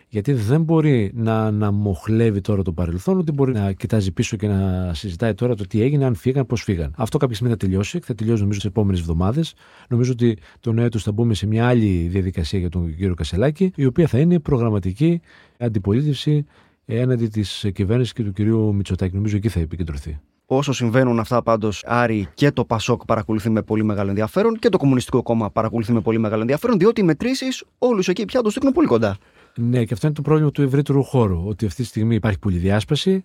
Γιατί 0.08 0.32
δεν 0.32 0.62
μπορεί 0.62 1.10
να, 1.14 1.50
να 1.50 1.70
μοχλεύει 1.70 2.40
τώρα 2.40 2.62
το 2.62 2.72
παρελθόν, 2.72 3.18
ότι 3.18 3.32
μπορεί 3.32 3.52
να 3.52 3.72
κοιτάζει 3.72 4.12
πίσω 4.12 4.36
και 4.36 4.48
να 4.48 4.90
συζητάει 4.94 5.34
τώρα 5.34 5.54
το 5.54 5.66
τι 5.66 5.80
έγινε, 5.82 6.04
αν 6.04 6.14
φύγαν, 6.14 6.46
πώς 6.46 6.62
φύγαν. 6.62 6.94
Αυτό 6.96 7.18
κάποια 7.18 7.34
στιγμή 7.34 7.52
θα 7.52 7.58
τελειώσει 7.58 7.98
και 7.98 8.04
θα 8.04 8.14
τελειώσει 8.14 8.40
νομίζω 8.40 8.58
τις 8.58 8.68
επόμενες 8.68 9.00
εβδομάδες. 9.00 9.54
Νομίζω 9.88 10.12
ότι 10.12 10.38
το 10.60 10.72
νέο 10.72 10.88
του 10.88 11.00
θα 11.00 11.12
μπούμε 11.12 11.34
σε 11.34 11.46
μια 11.46 11.66
άλλη 11.66 12.08
διαδικασία 12.10 12.58
για 12.58 12.68
τον 12.68 12.96
κύριο 12.96 13.14
Κασελάκη, 13.14 13.72
η 13.76 13.84
οποία 13.84 14.06
θα 14.06 14.18
είναι 14.18 14.38
προγραμματική 14.38 15.20
αντιπολίτευση 15.58 16.46
έναντι 16.84 17.26
της 17.26 17.66
κυβέρνησης 17.74 18.12
και 18.12 18.22
του 18.22 18.32
κυρίου 18.32 18.74
Μητσοτάκη. 18.74 19.14
Νομίζω 19.14 19.36
εκεί 19.36 19.48
θα 19.48 19.60
επικεντρωθεί. 19.60 20.20
Όσο 20.46 20.72
συμβαίνουν 20.72 21.18
αυτά 21.18 21.42
πάντως, 21.42 21.84
Άρη 21.86 22.28
και 22.34 22.50
το 22.50 22.64
Πασόκ 22.64 23.04
παρακολουθεί 23.04 23.50
με 23.50 23.62
πολύ 23.62 23.84
μεγάλο 23.84 24.08
ενδιαφέρον 24.08 24.58
και 24.58 24.68
το 24.68 24.78
Κομμουνιστικό 24.78 25.22
Κόμμα 25.22 25.50
παρακολουθεί 25.50 25.92
με 25.92 26.00
πολύ 26.00 26.18
μεγάλο 26.18 26.40
ενδιαφέρον, 26.40 26.78
διότι 26.78 27.00
οι 27.00 27.04
μετρήσεις 27.04 27.64
όλους 27.78 28.08
εκεί 28.08 28.24
πια 28.24 28.42
το 28.42 28.50
στείλουν 28.50 28.72
πολύ 28.72 28.86
κοντά. 28.86 29.16
Ναι, 29.56 29.84
και 29.84 29.94
αυτό 29.94 30.06
είναι 30.06 30.16
το 30.16 30.22
πρόβλημα 30.22 30.50
του 30.50 30.62
ευρύτερου 30.62 31.04
χώρου. 31.04 31.42
Ότι 31.46 31.66
αυτή 31.66 31.82
τη 31.82 31.88
στιγμή 31.88 32.14
υπάρχει 32.14 32.38
πολυδιάσπαση. 32.38 33.24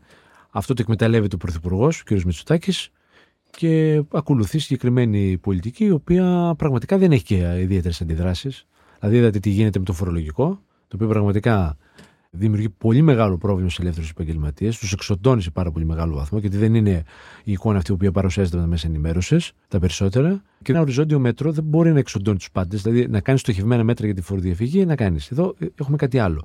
Αυτό 0.49 0.73
το 0.73 0.81
εκμεταλλεύεται 0.81 1.35
ο 1.35 1.37
Πρωθυπουργός, 1.37 2.01
ο 2.01 2.03
κ. 2.05 2.09
Μητσοτάκης, 2.11 2.91
και 3.49 4.03
ακολουθεί 4.11 4.59
συγκεκριμένη 4.59 5.37
πολιτική, 5.37 5.85
η 5.85 5.91
οποία 5.91 6.53
πραγματικά 6.57 6.97
δεν 6.97 7.11
έχει 7.11 7.23
και 7.23 7.57
ιδιαίτερες 7.59 8.01
αντιδράσεις. 8.01 8.67
Δηλαδή, 8.99 9.17
είδατε 9.17 9.39
τι 9.39 9.49
γίνεται 9.49 9.79
με 9.79 9.85
το 9.85 9.93
φορολογικό, 9.93 10.61
το 10.87 10.95
οποίο 10.95 11.07
πραγματικά 11.07 11.77
δημιουργεί 12.31 12.69
πολύ 12.69 13.01
μεγάλο 13.01 13.37
πρόβλημα 13.37 13.69
στους 13.69 13.83
ελεύθερους 13.83 14.09
επαγγελματίες, 14.09 14.77
τους 14.77 14.91
εξοντώνει 14.91 15.41
σε 15.41 15.51
πάρα 15.51 15.71
πολύ 15.71 15.85
μεγάλο 15.85 16.15
βαθμό, 16.15 16.39
γιατί 16.39 16.57
δεν 16.57 16.75
είναι 16.75 17.03
η 17.43 17.51
εικόνα 17.51 17.77
αυτή 17.77 17.95
που 17.95 18.11
παρουσιάζεται 18.11 18.55
με 18.55 18.61
τα 18.61 18.67
μέσα 18.67 18.87
ενημέρωσης, 18.87 19.51
τα 19.67 19.79
περισσότερα. 19.79 20.41
Και 20.61 20.71
ένα 20.71 20.81
οριζόντιο 20.81 21.19
μέτρο 21.19 21.51
δεν 21.51 21.63
μπορεί 21.63 21.91
να 21.91 21.99
εξοντώνει 21.99 22.37
τους 22.37 22.51
πάντες, 22.51 22.81
δηλαδή 22.81 23.07
να 23.07 23.19
κάνεις 23.19 23.41
στοχευμένα 23.41 23.83
μέτρα 23.83 24.05
για 24.05 24.15
τη 24.15 24.21
φοροδιαφυγή, 24.21 24.85
να 24.85 24.95
κάνεις. 24.95 25.31
Εδώ 25.31 25.55
έχουμε 25.75 25.97
κάτι 25.97 26.19
άλλο. 26.19 26.43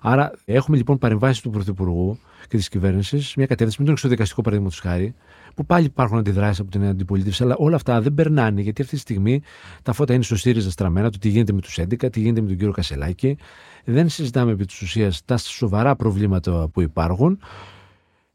Άρα, 0.00 0.32
έχουμε 0.44 0.76
λοιπόν 0.76 0.98
παρεμβάσεις 0.98 1.42
του 1.42 1.50
Πρωθυπουργού 1.50 2.18
και 2.48 2.56
της 2.56 2.68
κυβέρνησης, 2.68 3.34
μια 3.34 3.46
κατεύθυνση 3.46 3.76
με 3.78 3.84
τον 3.84 3.94
εξοδικαστικό 3.94 4.42
παραδείγματος 4.42 4.80
χάρη, 4.80 5.14
που 5.54 5.66
πάλι 5.66 5.84
υπάρχουν 5.84 6.18
αντιδράσεις 6.18 6.60
από 6.60 6.70
την 6.70 6.84
αντιπολίτευση, 6.84 7.42
αλλά 7.42 7.54
όλα 7.58 7.76
αυτά 7.76 8.00
δεν 8.00 8.14
περνάνε, 8.14 8.60
γιατί 8.60 8.82
αυτή 8.82 8.94
τη 8.94 9.00
στιγμή 9.00 9.42
τα 9.82 9.92
φώτα 9.92 10.14
είναι 10.14 10.22
στο 10.22 10.36
ΣΥΡΙΖΑ 10.36 10.70
στραμμένα, 10.70 11.10
το 11.10 11.18
τι 11.18 11.28
γίνεται 11.28 11.52
με 11.52 11.60
τους 11.60 11.78
11, 11.78 12.12
τι 12.12 12.20
γίνεται 12.20 12.40
με 12.40 12.46
τον 12.46 12.56
κύριο 12.56 12.72
Κασελάκη. 12.72 13.36
Δεν 13.84 14.08
συζητάμε 14.08 14.52
επί 14.52 14.64
της 14.64 14.80
ουσίας 14.80 15.24
τα 15.24 15.36
σοβαρά 15.36 15.96
προβλήματα 15.96 16.68
που 16.72 16.80
υπάρχουν 16.80 17.38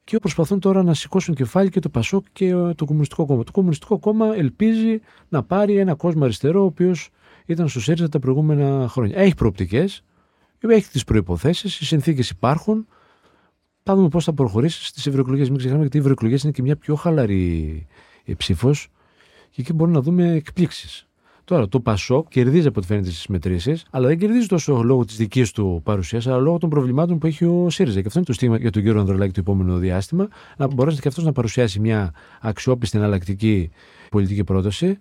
και 0.04 0.18
προσπαθούν 0.18 0.60
τώρα 0.60 0.84
να 0.84 0.94
σηκώσουν 0.94 1.36
κεφάλι 1.36 1.70
και 1.70 1.80
το 1.80 1.90
Πασόκ 1.90 2.26
και 2.34 2.52
το 2.76 2.86
Κομμουνιστικό 2.86 3.26
Κόμμα. 3.26 3.44
Το 3.44 3.52
Κομμουνιστικό 3.52 4.00
Κόμμα 4.00 4.36
ελπίζει 4.36 5.02
να 5.30 5.44
πάρει 5.44 5.78
ένα 5.78 5.96
κόσμο 5.96 6.24
αριστερό, 6.24 6.62
ο 6.62 6.66
οποίος 6.66 7.10
ήταν 7.46 7.68
στο 7.68 7.80
ΣΥΡΙΖΑ 7.80 8.10
τα 8.10 8.20
προηγούμενα 8.20 8.88
χρόνια. 8.88 9.18
Έχει 9.18 9.36
προοπτικές, 9.36 10.04
έχει 10.60 10.90
τις 10.90 11.04
προποθέσει, 11.04 11.68
οι 11.68 11.86
συνθήκες 11.86 12.30
υπάρχουν 12.30 12.88
θα 13.90 13.96
δούμε 13.96 14.08
πώς 14.08 14.24
θα 14.24 14.34
προχωρήσεις 14.34 14.88
στις 14.88 15.08
ευρωεκλογές. 15.08 15.50
Μην 15.50 15.58
ξεχνάμε 15.58 15.82
γιατί 15.82 15.98
οι 15.98 16.00
ευρωεκλογές 16.00 16.44
είναι 16.44 16.52
και 16.52 16.62
μια 16.62 16.76
πιο 16.76 16.96
χαλαρή 16.96 17.88
ε, 18.26 18.34
ψήφος 18.34 18.90
και 19.50 19.62
εκεί 19.62 19.74
μπορούμε 19.74 19.96
να 19.96 20.04
δούμε 20.04 20.32
εκπλήξεις. 20.32 21.08
Τώρα, 21.44 21.68
το 21.68 21.80
Πασόκ 21.80 22.28
κερδίζει 22.28 22.68
από 22.68 22.80
ό,τι 22.80 22.88
φαίνεται 22.88 23.10
στις 23.10 23.28
μετρήσεις, 23.28 23.86
αλλά 23.90 24.08
δεν 24.08 24.18
κερδίζει 24.18 24.48
τόσο 24.48 24.84
λόγω 24.84 25.06
της 25.06 25.16
δικής 25.16 25.52
του 25.52 25.82
παρουσίας, 25.84 26.28
αλλά 26.28 26.38
λόγω 26.38 26.58
των 26.58 26.70
προβλημάτων 26.70 27.18
που 27.18 27.28
έχει 27.28 27.46
ο 27.46 27.70
ΣΥΡΙΖΑ. 27.70 28.02
Και 28.02 28.08
αυτό 28.08 28.18
είναι 28.20 28.28
το 28.28 28.34
στίγμα 28.34 28.58
για 28.58 28.72
τον 28.72 28.84
κύριο 28.84 29.00
Ανδρολάκη 29.00 29.32
το 29.32 29.40
επόμενο 29.40 29.78
διάστημα, 29.78 30.28
να 30.58 30.68
μπορέσει 30.68 31.02
και 31.02 31.08
αυτός 31.08 31.24
να 31.24 31.32
παρουσιάσει 31.32 31.80
μια 31.80 32.14
αξιόπιστη 32.42 32.98
εναλλακτική 32.98 33.70
πολιτική 34.10 34.44
πρόταση, 34.44 34.98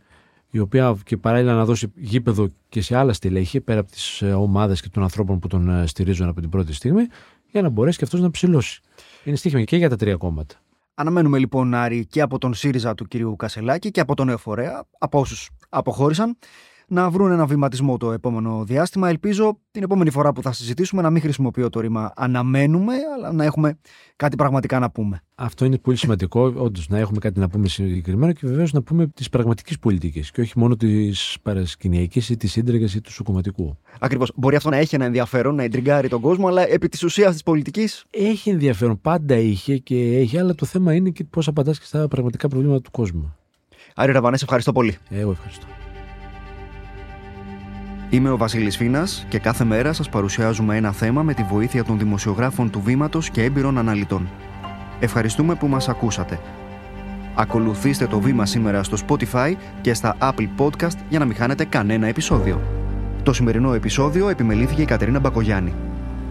η 0.51 0.59
οποία 0.59 0.97
και 1.05 1.17
παράλληλα 1.17 1.55
να 1.55 1.65
δώσει 1.65 1.93
γήπεδο 1.97 2.49
και 2.69 2.81
σε 2.81 2.97
άλλα 2.97 3.13
στελέχη, 3.13 3.61
πέρα 3.61 3.81
από 3.81 3.91
τις 3.91 4.23
ε, 4.23 4.33
ομάδες 4.33 4.81
και 4.81 4.89
των 4.89 5.03
ανθρώπων 5.03 5.39
που 5.39 5.49
τον 5.49 5.69
ε, 5.69 5.87
στηρίζουν 5.87 6.29
από 6.29 6.41
την 6.41 6.51
πρώτη 6.51 6.73
στιγμή, 6.73 7.07
για 7.51 7.63
να 7.63 7.69
μπορέσει 7.69 7.99
και 7.99 8.05
αυτός 8.05 8.21
να 8.21 8.31
ψηλώσει. 8.31 8.81
Είναι 9.25 9.37
στοίχημα 9.37 9.63
και 9.63 9.77
για 9.77 9.89
τα 9.89 9.97
τρία 9.97 10.17
κόμματα. 10.17 10.55
Αναμένουμε 10.95 11.39
λοιπόν, 11.39 11.75
Άρη, 11.75 12.07
και 12.07 12.21
από 12.21 12.39
τον 12.39 12.55
ΣΥΡΙΖΑ 12.55 12.95
του 12.95 13.05
κυρίου 13.05 13.37
Κασελάκη 13.37 13.91
και 13.91 14.01
από 14.01 14.15
τον 14.15 14.29
Εφορέα, 14.29 14.85
από 14.99 15.21
όσους 15.21 15.51
αποχώρησαν, 15.69 16.39
να 16.89 17.11
βρουν 17.11 17.31
ένα 17.31 17.47
βηματισμό 17.47 17.97
το 17.97 18.13
επόμενο 18.13 18.65
διάστημα. 18.65 19.09
Ελπίζω 19.09 19.59
την 19.71 19.83
επόμενη 19.83 20.11
φορά 20.11 20.33
που 20.33 20.43
θα 20.43 20.53
συζητήσουμε 20.53 21.03
να 21.03 21.11
μην 21.11 21.23
χρησιμοποιώ 21.23 21.71
το 21.71 21.81
ρήμα 21.81 22.13
αναμένουμε, 22.17 22.95
αλλά 23.17 23.33
να 23.33 23.45
έχουμε 23.45 23.79
κάτι 24.17 24.37
πραγματικά 24.37 24.79
να 24.79 24.91
πούμε. 24.91 25.23
Αυτό 25.35 25.65
είναι 25.65 25.79
πολύ 25.79 25.97
σημαντικό, 25.97 26.53
όντως, 26.57 26.89
να 26.89 26.99
έχουμε 26.99 27.19
κάτι 27.19 27.41
να 27.41 27.49
πούμε 27.49 27.69
συγκεκριμένα 27.69 28.33
και 28.33 28.47
βεβαίως 28.47 28.73
να 28.73 28.83
πούμε 28.83 29.07
τη 29.07 29.25
πραγματική 29.31 29.79
πολιτική 29.79 30.25
και 30.33 30.41
όχι 30.41 30.59
μόνο 30.59 30.77
τη 30.77 31.11
παρασκηνιακή 31.43 32.33
ή 32.33 32.37
τη 32.37 32.47
σύντριγα 32.47 32.89
ή 32.97 33.01
τους 33.01 33.15
σοκομματικού. 33.15 33.79
Ακριβώς. 34.01 34.33
Μπορεί 34.35 34.57
αυτό 34.57 34.71
να 34.71 34.77
έχει 34.77 34.95
ένα 34.95 35.05
ενδιαφέρον, 35.05 35.55
να 35.55 35.63
εντριγκάρει 35.63 36.09
τον 36.09 36.21
κόσμο, 36.21 36.49
αλλά 36.49 36.69
επί 36.69 36.89
της 36.89 37.03
ουσίας 37.03 37.33
της 37.33 37.43
πολιτικής; 37.43 38.05
Έχει 38.11 38.51
ενδιαφέρον. 38.51 39.01
Πάντα 39.01 39.35
είχε 39.35 39.79
και 39.79 40.17
έχει, 40.19 40.39
αλλά 40.39 40.55
το 40.55 40.67
θέμα 40.67 40.95
είναι 40.95 41.11
και 41.11 41.25
πώς 41.25 41.49
απαντάς 41.49 41.79
και 41.79 41.85
στα 41.85 42.09
πραγματικά 42.09 42.49
προβλήματα 42.49 42.81
του 42.81 42.91
κόσμου. 42.91 43.37
Άρη 43.95 44.13
Ραβανέ, 44.13 44.39
ευχαριστώ 44.43 44.73
πολύ. 44.73 44.97
Εγώ 45.09 45.31
ευχαριστώ. 45.31 45.67
Είμαι 48.11 48.31
ο 48.31 48.37
Βασίλης 48.37 48.77
Φίνας 48.77 49.27
και 49.29 49.39
κάθε 49.39 49.65
μέρα 49.65 49.93
σας 49.93 50.09
παρουσιάζουμε 50.09 50.77
ένα 50.77 50.93
θέμα 50.93 51.23
με 51.23 51.35
τη 51.35 51.43
βοήθεια 51.43 51.85
των 51.85 51.99
δημοσιογράφων 51.99 52.71
του 52.71 52.81
Βήματος 52.81 53.31
και 53.31 53.43
έμπειρων 53.43 53.79
αναλυτών. 53.79 54.29
Ευχαριστούμε 55.01 55.55
που 55.55 55.67
μας 55.67 55.89
ακούσατε. 55.89 56.39
Ακολουθήστε 57.35 58.07
το 58.07 58.21
βήμα 58.21 58.47
σήμερα 58.47 58.83
στο 58.83 58.97
Spotify 59.07 59.55
και 59.81 59.95
στα 59.95 60.17
Apple 60.21 60.49
Podcast 60.59 60.97
για 61.09 61.19
να 61.19 61.25
μην 61.25 61.37
χάνετε 61.37 61.65
κανένα 61.65 62.07
επεισόδιο. 62.07 62.61
Το 63.23 63.33
σημερινό 63.33 63.73
επεισόδιο 63.73 64.29
επιμελήθηκε 64.29 64.83
η 64.83 64.85
Κατερίνα 64.85 65.21
Μπακογιάννη. 65.21 65.75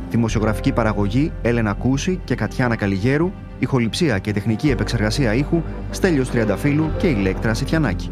Δημοσιογραφική 0.10 0.72
παραγωγή 0.72 1.32
Έλενα 1.42 1.74
Κούση 1.74 2.20
και 2.24 2.36
Κατιάνα 2.36 2.76
Καλιγέρου, 2.76 3.32
ηχοληψία 3.60 4.20
και 4.20 4.34
τεχνική 4.34 4.70
επεξεργασία 4.70 5.34
ήχου 5.34 5.62
Στέλιος 5.92 6.30
Τριανταφύλου 6.30 6.92
και 6.98 7.08
Ηλέκτρα 7.08 7.54
Σιτιανάκη. 7.54 8.12